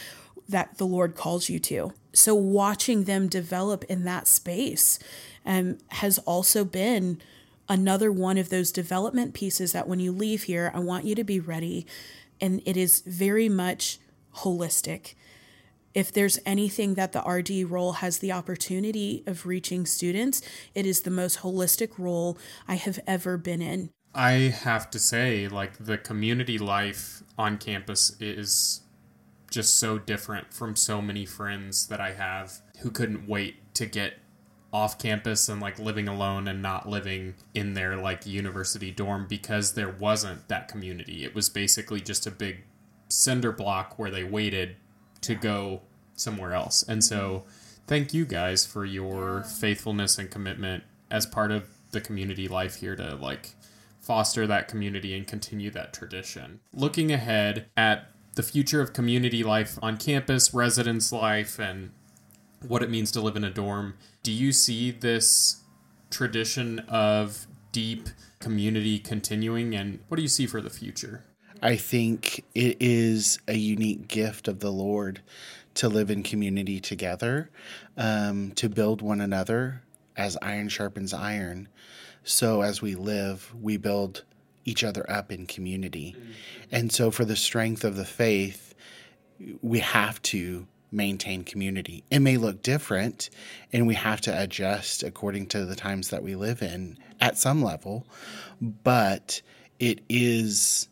that 0.48 0.78
the 0.78 0.86
Lord 0.86 1.14
calls 1.14 1.48
you 1.48 1.58
to. 1.60 1.92
So, 2.12 2.34
watching 2.34 3.04
them 3.04 3.28
develop 3.28 3.84
in 3.84 4.04
that 4.04 4.26
space 4.26 4.98
um, 5.46 5.78
has 5.88 6.18
also 6.18 6.64
been 6.64 7.20
another 7.68 8.10
one 8.10 8.36
of 8.36 8.48
those 8.48 8.72
development 8.72 9.32
pieces 9.32 9.72
that 9.72 9.88
when 9.88 10.00
you 10.00 10.10
leave 10.10 10.44
here, 10.44 10.72
I 10.74 10.80
want 10.80 11.04
you 11.04 11.14
to 11.14 11.24
be 11.24 11.38
ready. 11.38 11.86
And 12.40 12.60
it 12.66 12.76
is 12.76 13.00
very 13.06 13.48
much 13.48 13.98
holistic. 14.38 15.14
If 15.94 16.12
there's 16.12 16.38
anything 16.46 16.94
that 16.94 17.12
the 17.12 17.20
RD 17.20 17.70
role 17.70 17.92
has 17.94 18.18
the 18.18 18.32
opportunity 18.32 19.22
of 19.26 19.46
reaching 19.46 19.86
students, 19.86 20.40
it 20.74 20.86
is 20.86 21.02
the 21.02 21.10
most 21.10 21.40
holistic 21.40 21.98
role 21.98 22.38
I 22.68 22.74
have 22.74 23.00
ever 23.06 23.36
been 23.36 23.60
in. 23.60 23.90
I 24.14 24.32
have 24.32 24.90
to 24.90 24.98
say, 24.98 25.46
like, 25.48 25.84
the 25.84 25.98
community 25.98 26.58
life 26.58 27.22
on 27.38 27.58
campus 27.58 28.16
is 28.20 28.82
just 29.50 29.78
so 29.78 29.98
different 29.98 30.52
from 30.52 30.76
so 30.76 31.02
many 31.02 31.26
friends 31.26 31.88
that 31.88 32.00
I 32.00 32.12
have 32.12 32.60
who 32.80 32.90
couldn't 32.90 33.28
wait 33.28 33.74
to 33.74 33.86
get 33.86 34.14
off 34.72 34.98
campus 34.98 35.48
and 35.48 35.60
like 35.60 35.78
living 35.78 36.06
alone 36.06 36.46
and 36.46 36.62
not 36.62 36.88
living 36.88 37.34
in 37.54 37.74
their 37.74 37.96
like 37.96 38.24
university 38.24 38.90
dorm 38.90 39.26
because 39.28 39.74
there 39.74 39.88
wasn't 39.88 40.48
that 40.48 40.68
community. 40.68 41.24
It 41.24 41.34
was 41.34 41.48
basically 41.48 42.00
just 42.00 42.26
a 42.26 42.30
big 42.30 42.64
cinder 43.08 43.50
block 43.50 43.98
where 43.98 44.10
they 44.10 44.22
waited 44.22 44.76
to 45.22 45.34
go 45.34 45.82
somewhere 46.14 46.52
else. 46.54 46.84
And 46.84 47.02
so 47.02 47.18
mm-hmm. 47.18 47.48
thank 47.86 48.14
you 48.14 48.24
guys 48.24 48.64
for 48.64 48.84
your 48.84 49.42
faithfulness 49.42 50.18
and 50.18 50.30
commitment 50.30 50.84
as 51.10 51.26
part 51.26 51.50
of 51.50 51.68
the 51.90 52.00
community 52.00 52.46
life 52.46 52.76
here 52.76 52.94
to 52.94 53.16
like 53.16 53.54
foster 54.00 54.46
that 54.46 54.68
community 54.68 55.16
and 55.16 55.26
continue 55.26 55.70
that 55.72 55.92
tradition. 55.92 56.60
Looking 56.72 57.10
ahead 57.10 57.66
at 57.76 58.10
the 58.34 58.42
future 58.42 58.80
of 58.80 58.92
community 58.92 59.42
life 59.42 59.78
on 59.82 59.96
campus, 59.96 60.54
residence 60.54 61.12
life, 61.12 61.58
and 61.58 61.90
what 62.66 62.82
it 62.82 62.90
means 62.90 63.10
to 63.12 63.20
live 63.20 63.36
in 63.36 63.44
a 63.44 63.50
dorm. 63.50 63.94
Do 64.22 64.32
you 64.32 64.52
see 64.52 64.90
this 64.90 65.62
tradition 66.10 66.80
of 66.88 67.46
deep 67.72 68.08
community 68.38 68.98
continuing, 68.98 69.74
and 69.74 70.00
what 70.08 70.16
do 70.16 70.22
you 70.22 70.28
see 70.28 70.46
for 70.46 70.60
the 70.60 70.70
future? 70.70 71.24
I 71.62 71.76
think 71.76 72.44
it 72.54 72.76
is 72.80 73.38
a 73.46 73.54
unique 73.54 74.08
gift 74.08 74.48
of 74.48 74.60
the 74.60 74.72
Lord 74.72 75.20
to 75.74 75.88
live 75.88 76.10
in 76.10 76.22
community 76.22 76.80
together, 76.80 77.50
um, 77.96 78.52
to 78.52 78.68
build 78.68 79.02
one 79.02 79.20
another 79.20 79.82
as 80.16 80.36
iron 80.42 80.68
sharpens 80.68 81.12
iron. 81.12 81.68
So 82.24 82.62
as 82.62 82.82
we 82.82 82.94
live, 82.94 83.54
we 83.58 83.76
build 83.76 84.24
each 84.70 84.84
other 84.84 85.04
up 85.10 85.32
in 85.32 85.46
community. 85.46 86.14
Mm-hmm. 86.16 86.32
And 86.70 86.92
so, 86.92 87.10
for 87.10 87.24
the 87.24 87.36
strength 87.36 87.84
of 87.84 87.96
the 87.96 88.04
faith, 88.04 88.74
we 89.62 89.80
have 89.80 90.20
to 90.22 90.66
maintain 90.92 91.44
community. 91.44 92.04
It 92.10 92.20
may 92.20 92.36
look 92.36 92.62
different, 92.62 93.30
and 93.72 93.86
we 93.86 93.94
have 93.94 94.20
to 94.22 94.42
adjust 94.42 95.02
according 95.02 95.46
to 95.48 95.64
the 95.64 95.76
times 95.76 96.10
that 96.10 96.22
we 96.22 96.34
live 96.34 96.62
in 96.62 96.98
at 97.20 97.38
some 97.38 97.62
level, 97.62 98.06
but 98.60 99.40
it 99.78 100.00
is 100.08 100.88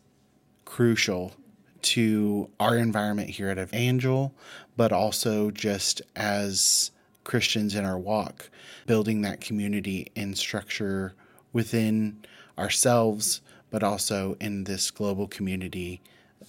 crucial 0.65 1.33
to 1.81 2.49
our 2.59 2.77
environment 2.77 3.29
here 3.29 3.49
at 3.49 3.57
Evangel, 3.57 4.33
but 4.77 4.91
also 4.91 5.51
just 5.51 6.01
as 6.15 6.91
Christians 7.23 7.75
in 7.75 7.85
our 7.85 7.97
walk, 7.97 8.49
building 8.85 9.21
that 9.21 9.41
community 9.41 10.11
and 10.15 10.37
structure 10.37 11.13
within 11.53 12.25
ourselves, 12.57 13.41
but 13.69 13.83
also 13.83 14.35
in 14.39 14.63
this 14.63 14.91
global 14.91 15.27
community 15.27 16.01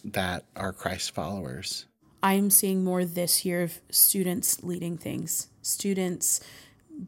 that 0.05 0.45
are 0.57 0.73
Christ 0.73 1.13
followers. 1.13 1.87
I'm 2.23 2.51
seeing 2.51 2.85
more 2.85 3.05
this 3.05 3.45
year 3.45 3.63
of 3.63 3.81
students 3.91 4.63
leading 4.63 4.99
things, 4.99 5.49
students 5.63 6.41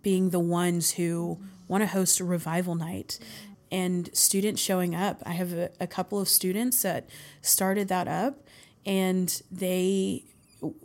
being 0.02 0.30
the 0.30 0.40
ones 0.40 0.92
who 0.92 1.38
want 1.68 1.82
to 1.82 1.86
host 1.86 2.20
a 2.20 2.24
revival 2.24 2.74
night 2.74 3.18
and 3.70 4.14
students 4.14 4.60
showing 4.60 4.94
up. 4.94 5.22
I 5.26 5.32
have 5.32 5.52
a, 5.52 5.70
a 5.80 5.86
couple 5.86 6.20
of 6.20 6.28
students 6.28 6.82
that 6.82 7.08
started 7.40 7.88
that 7.88 8.08
up 8.08 8.46
and 8.84 9.42
they 9.50 10.24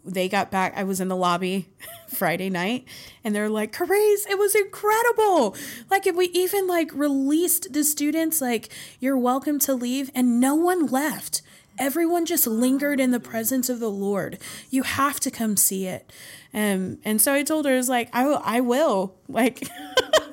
they 0.03 0.27
got 0.29 0.51
back. 0.51 0.73
I 0.75 0.83
was 0.83 0.99
in 0.99 1.07
the 1.07 1.15
lobby 1.15 1.69
Friday 2.07 2.49
night 2.49 2.85
and 3.23 3.35
they're 3.35 3.49
like, 3.49 3.75
Charis, 3.75 4.25
it 4.29 4.37
was 4.37 4.55
incredible. 4.55 5.55
Like 5.89 6.07
if 6.07 6.15
we 6.15 6.25
even 6.27 6.67
like 6.67 6.91
released 6.93 7.73
the 7.73 7.83
students, 7.83 8.41
like, 8.41 8.69
you're 8.99 9.17
welcome 9.17 9.59
to 9.59 9.73
leave, 9.73 10.09
and 10.15 10.39
no 10.39 10.55
one 10.55 10.85
left. 10.87 11.41
Everyone 11.79 12.25
just 12.25 12.47
lingered 12.47 12.99
in 12.99 13.11
the 13.11 13.19
presence 13.19 13.69
of 13.69 13.79
the 13.79 13.91
Lord. 13.91 14.39
You 14.71 14.81
have 14.81 15.19
to 15.19 15.29
come 15.29 15.55
see 15.55 15.85
it. 15.85 16.11
Um, 16.51 16.97
and 17.05 17.21
so 17.21 17.33
I 17.33 17.43
told 17.43 17.65
her, 17.65 17.73
I 17.73 17.77
was 17.77 17.89
like, 17.89 18.09
I, 18.13 18.23
I 18.23 18.61
will. 18.61 19.15
Like 19.27 19.69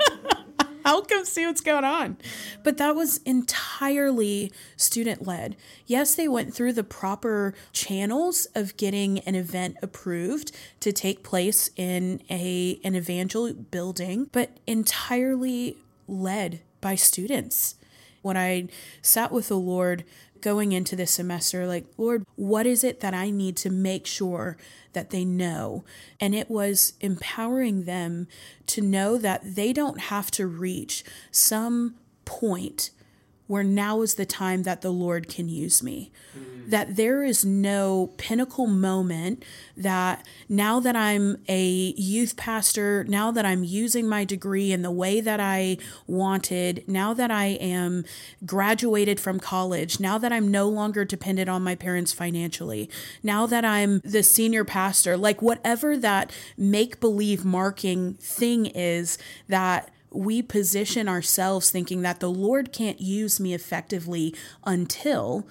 I'll 0.86 1.02
come 1.02 1.24
see 1.24 1.46
what's 1.46 1.60
going 1.60 1.84
on. 1.84 2.18
But 2.62 2.76
that 2.76 2.94
was 2.94 3.18
entirely 3.18 4.52
student 4.76 5.26
led. 5.26 5.56
Yes, 5.86 6.14
they 6.14 6.28
went 6.28 6.54
through 6.54 6.74
the 6.74 6.84
proper 6.84 7.54
channels 7.72 8.46
of 8.54 8.76
getting 8.76 9.20
an 9.20 9.34
event 9.34 9.76
approved 9.82 10.52
to 10.80 10.92
take 10.92 11.22
place 11.22 11.70
in 11.76 12.22
a 12.30 12.80
an 12.84 12.94
evangel 12.94 13.52
building, 13.52 14.28
but 14.32 14.58
entirely 14.66 15.78
led 16.06 16.60
by 16.80 16.94
students. 16.94 17.76
When 18.22 18.36
I 18.36 18.68
sat 19.02 19.32
with 19.32 19.48
the 19.48 19.58
Lord 19.58 20.04
going 20.44 20.72
into 20.72 20.94
this 20.94 21.10
semester, 21.10 21.66
like, 21.66 21.86
Lord, 21.96 22.24
what 22.36 22.66
is 22.66 22.84
it 22.84 23.00
that 23.00 23.14
I 23.14 23.30
need 23.30 23.56
to 23.58 23.70
make 23.70 24.06
sure 24.06 24.56
that 24.94 25.10
they 25.10 25.24
know. 25.24 25.84
And 26.18 26.34
it 26.34 26.50
was 26.50 26.94
empowering 27.00 27.84
them 27.84 28.26
to 28.68 28.80
know 28.80 29.18
that 29.18 29.54
they 29.54 29.72
don't 29.72 30.00
have 30.00 30.30
to 30.32 30.46
reach 30.46 31.04
some 31.30 31.96
point 32.24 32.90
where 33.46 33.62
now 33.62 34.00
is 34.00 34.14
the 34.14 34.24
time 34.24 34.62
that 34.62 34.80
the 34.80 34.90
Lord 34.90 35.28
can 35.28 35.48
use 35.48 35.82
me. 35.82 36.10
Mm-hmm. 36.36 36.70
That 36.70 36.96
there 36.96 37.22
is 37.22 37.44
no 37.44 38.12
pinnacle 38.16 38.66
moment 38.66 39.44
that 39.76 40.26
now 40.48 40.80
that 40.80 40.96
I'm 40.96 41.36
a 41.46 41.92
youth 41.96 42.36
pastor, 42.36 43.04
now 43.04 43.30
that 43.30 43.44
I'm 43.44 43.62
using 43.62 44.08
my 44.08 44.24
degree 44.24 44.72
in 44.72 44.80
the 44.80 44.90
way 44.90 45.20
that 45.20 45.40
I 45.40 45.76
wanted, 46.06 46.84
now 46.88 47.12
that 47.12 47.30
I 47.30 47.46
am 47.46 48.04
graduated 48.46 49.20
from 49.20 49.38
college, 49.38 50.00
now 50.00 50.16
that 50.16 50.32
I'm 50.32 50.50
no 50.50 50.68
longer 50.68 51.04
dependent 51.04 51.50
on 51.50 51.62
my 51.62 51.74
parents 51.74 52.12
financially, 52.12 52.88
now 53.22 53.44
that 53.46 53.64
I'm 53.64 54.00
the 54.00 54.22
senior 54.22 54.64
pastor, 54.64 55.18
like 55.18 55.42
whatever 55.42 55.98
that 55.98 56.32
make 56.56 56.98
believe 56.98 57.44
marking 57.44 58.14
thing 58.14 58.66
is 58.66 59.18
that 59.48 59.90
we 60.14 60.42
position 60.42 61.08
ourselves 61.08 61.70
thinking 61.70 62.02
that 62.02 62.20
the 62.20 62.30
Lord 62.30 62.72
can't 62.72 63.00
use 63.00 63.40
me 63.40 63.54
effectively 63.54 64.34
until 64.64 65.46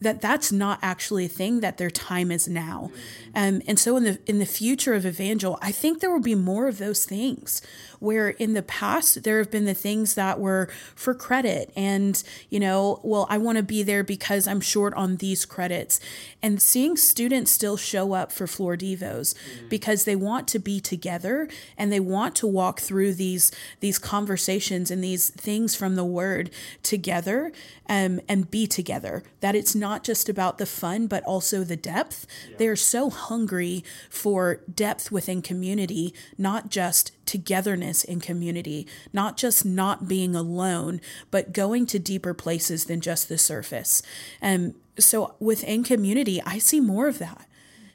that 0.00 0.20
that's 0.20 0.52
not 0.52 0.78
actually 0.82 1.24
a 1.24 1.28
thing 1.28 1.60
that 1.60 1.78
their 1.78 1.90
time 1.90 2.30
is 2.30 2.46
now. 2.46 2.90
Um, 3.34 3.62
and 3.66 3.78
so 3.78 3.96
in 3.96 4.04
the 4.04 4.18
in 4.26 4.38
the 4.38 4.46
future 4.46 4.94
of 4.94 5.04
evangel 5.04 5.58
i 5.60 5.70
think 5.70 6.00
there 6.00 6.10
will 6.10 6.20
be 6.20 6.34
more 6.34 6.68
of 6.68 6.78
those 6.78 7.04
things 7.04 7.60
where 7.98 8.30
in 8.30 8.54
the 8.54 8.62
past 8.62 9.22
there 9.24 9.38
have 9.38 9.50
been 9.50 9.64
the 9.64 9.74
things 9.74 10.14
that 10.14 10.38
were 10.38 10.68
for 10.94 11.14
credit 11.14 11.72
and 11.76 12.22
you 12.50 12.60
know 12.60 13.00
well 13.02 13.26
i 13.30 13.38
want 13.38 13.56
to 13.56 13.62
be 13.62 13.82
there 13.82 14.04
because 14.04 14.46
i'm 14.46 14.60
short 14.60 14.94
on 14.94 15.16
these 15.16 15.44
credits 15.44 16.00
and 16.42 16.60
seeing 16.60 16.96
students 16.96 17.50
still 17.50 17.76
show 17.76 18.12
up 18.12 18.30
for 18.30 18.46
floor 18.46 18.76
devos 18.76 19.34
mm-hmm. 19.34 19.68
because 19.68 20.04
they 20.04 20.16
want 20.16 20.46
to 20.48 20.58
be 20.58 20.80
together 20.80 21.48
and 21.76 21.92
they 21.92 22.00
want 22.00 22.34
to 22.34 22.46
walk 22.46 22.80
through 22.80 23.12
these 23.12 23.50
these 23.80 23.98
conversations 23.98 24.90
and 24.90 25.02
these 25.02 25.30
things 25.30 25.74
from 25.74 25.96
the 25.96 26.04
word 26.04 26.50
together 26.82 27.52
um, 27.88 28.20
and 28.28 28.50
be 28.50 28.66
together 28.66 29.22
that 29.40 29.54
it's 29.54 29.74
not 29.74 30.04
just 30.04 30.28
about 30.28 30.58
the 30.58 30.66
fun 30.66 31.06
but 31.06 31.22
also 31.24 31.64
the 31.64 31.76
depth 31.76 32.26
yeah. 32.48 32.56
they're 32.58 32.76
so 32.76 33.10
hungry 33.10 33.84
for 34.10 34.60
depth 34.72 35.10
within 35.10 35.42
community 35.42 36.14
not 36.38 36.70
just 36.70 37.12
togetherness 37.26 38.04
in 38.04 38.20
community, 38.20 38.86
not 39.12 39.36
just 39.36 39.64
not 39.64 40.08
being 40.08 40.34
alone, 40.34 41.00
but 41.30 41.52
going 41.52 41.86
to 41.86 41.98
deeper 41.98 42.34
places 42.34 42.86
than 42.86 43.00
just 43.00 43.28
the 43.28 43.38
surface. 43.38 44.02
And 44.40 44.74
so 44.98 45.34
within 45.38 45.84
community, 45.84 46.40
I 46.44 46.58
see 46.58 46.80
more 46.80 47.08
of 47.08 47.18
that. 47.18 47.46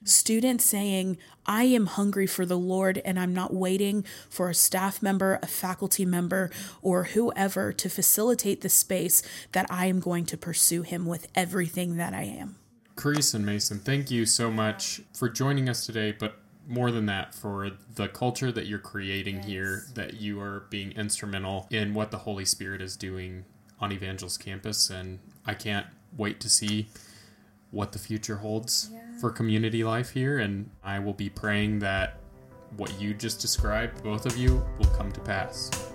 Students 0.03 0.65
saying, 0.65 1.17
I 1.45 1.63
am 1.63 1.85
hungry 1.85 2.25
for 2.25 2.45
the 2.45 2.57
Lord 2.57 3.01
and 3.05 3.19
I'm 3.19 3.33
not 3.33 3.53
waiting 3.53 4.03
for 4.29 4.49
a 4.49 4.55
staff 4.55 5.01
member, 5.01 5.39
a 5.43 5.47
faculty 5.47 6.05
member, 6.05 6.49
or 6.81 7.05
whoever 7.05 7.71
to 7.73 7.89
facilitate 7.89 8.61
the 8.61 8.69
space 8.69 9.21
that 9.51 9.67
I 9.69 9.85
am 9.85 9.99
going 9.99 10.25
to 10.27 10.37
pursue 10.37 10.81
Him 10.81 11.05
with 11.05 11.27
everything 11.35 11.97
that 11.97 12.13
I 12.13 12.23
am. 12.23 12.57
Charis 12.99 13.33
and 13.33 13.45
Mason, 13.45 13.79
thank 13.79 14.11
you 14.11 14.25
so 14.25 14.51
much 14.51 15.01
for 15.13 15.29
joining 15.29 15.69
us 15.69 15.85
today, 15.85 16.11
but 16.11 16.37
more 16.67 16.91
than 16.91 17.05
that 17.07 17.33
for 17.33 17.71
the 17.95 18.07
culture 18.07 18.51
that 18.51 18.67
you're 18.67 18.79
creating 18.79 19.37
yes. 19.37 19.45
here 19.45 19.83
that 19.95 20.15
you 20.15 20.39
are 20.39 20.65
being 20.69 20.91
instrumental 20.93 21.67
in 21.69 21.93
what 21.93 22.11
the 22.11 22.19
holy 22.19 22.45
spirit 22.45 22.81
is 22.81 22.95
doing 22.95 23.45
on 23.79 23.91
evangel's 23.91 24.37
campus 24.37 24.89
and 24.89 25.19
i 25.45 25.53
can't 25.53 25.87
wait 26.15 26.39
to 26.39 26.49
see 26.49 26.87
what 27.71 27.91
the 27.91 27.99
future 27.99 28.37
holds 28.37 28.89
yeah. 28.91 28.99
for 29.19 29.31
community 29.31 29.83
life 29.83 30.11
here 30.11 30.39
and 30.39 30.69
i 30.83 30.99
will 30.99 31.13
be 31.13 31.29
praying 31.29 31.79
that 31.79 32.19
what 32.77 32.99
you 33.01 33.13
just 33.13 33.41
described 33.41 34.03
both 34.03 34.25
of 34.25 34.37
you 34.37 34.63
will 34.77 34.89
come 34.97 35.11
to 35.11 35.19
pass 35.21 35.91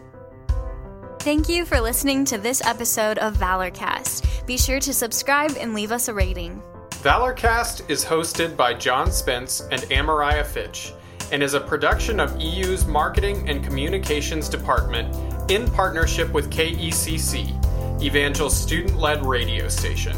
Thank 1.27 1.49
you 1.49 1.65
for 1.65 1.81
listening 1.81 2.25
to 2.27 2.39
this 2.39 2.65
episode 2.65 3.19
of 3.19 3.37
Valorcast. 3.37 4.47
Be 4.47 4.57
sure 4.57 4.79
to 4.79 4.95
subscribe 4.95 5.57
and 5.59 5.75
leave 5.75 5.91
us 5.91 6.07
a 6.07 6.15
rating. 6.15 6.63
Valorcast 7.07 7.89
is 7.89 8.05
hosted 8.05 8.57
by 8.57 8.75
John 8.75 9.13
Spence 9.13 9.61
and 9.71 9.81
Amariah 9.83 10.45
Fitch 10.45 10.93
and 11.31 11.41
is 11.41 11.55
a 11.55 11.61
production 11.61 12.19
of 12.19 12.37
EU's 12.41 12.85
Marketing 12.85 13.49
and 13.49 13.63
Communications 13.63 14.49
Department 14.49 15.15
in 15.49 15.71
partnership 15.71 16.33
with 16.33 16.51
KECC, 16.51 18.03
Evangel's 18.03 18.57
student 18.57 18.99
led 18.99 19.25
radio 19.25 19.69
station. 19.69 20.17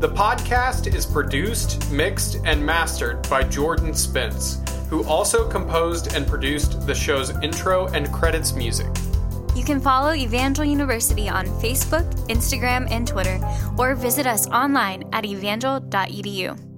The 0.00 0.08
podcast 0.08 0.94
is 0.94 1.04
produced, 1.04 1.92
mixed, 1.92 2.36
and 2.46 2.64
mastered 2.64 3.28
by 3.28 3.42
Jordan 3.42 3.92
Spence, 3.92 4.62
who 4.88 5.04
also 5.04 5.46
composed 5.46 6.14
and 6.14 6.26
produced 6.26 6.86
the 6.86 6.94
show's 6.94 7.38
intro 7.42 7.88
and 7.88 8.10
credits 8.10 8.54
music. 8.54 8.88
You 9.54 9.64
can 9.64 9.80
follow 9.80 10.12
Evangel 10.14 10.64
University 10.64 11.28
on 11.28 11.46
Facebook, 11.62 12.04
Instagram, 12.28 12.90
and 12.90 13.06
Twitter, 13.06 13.38
or 13.78 13.94
visit 13.94 14.26
us 14.26 14.48
online 14.48 15.04
at 15.12 15.24
evangel.edu. 15.24 16.73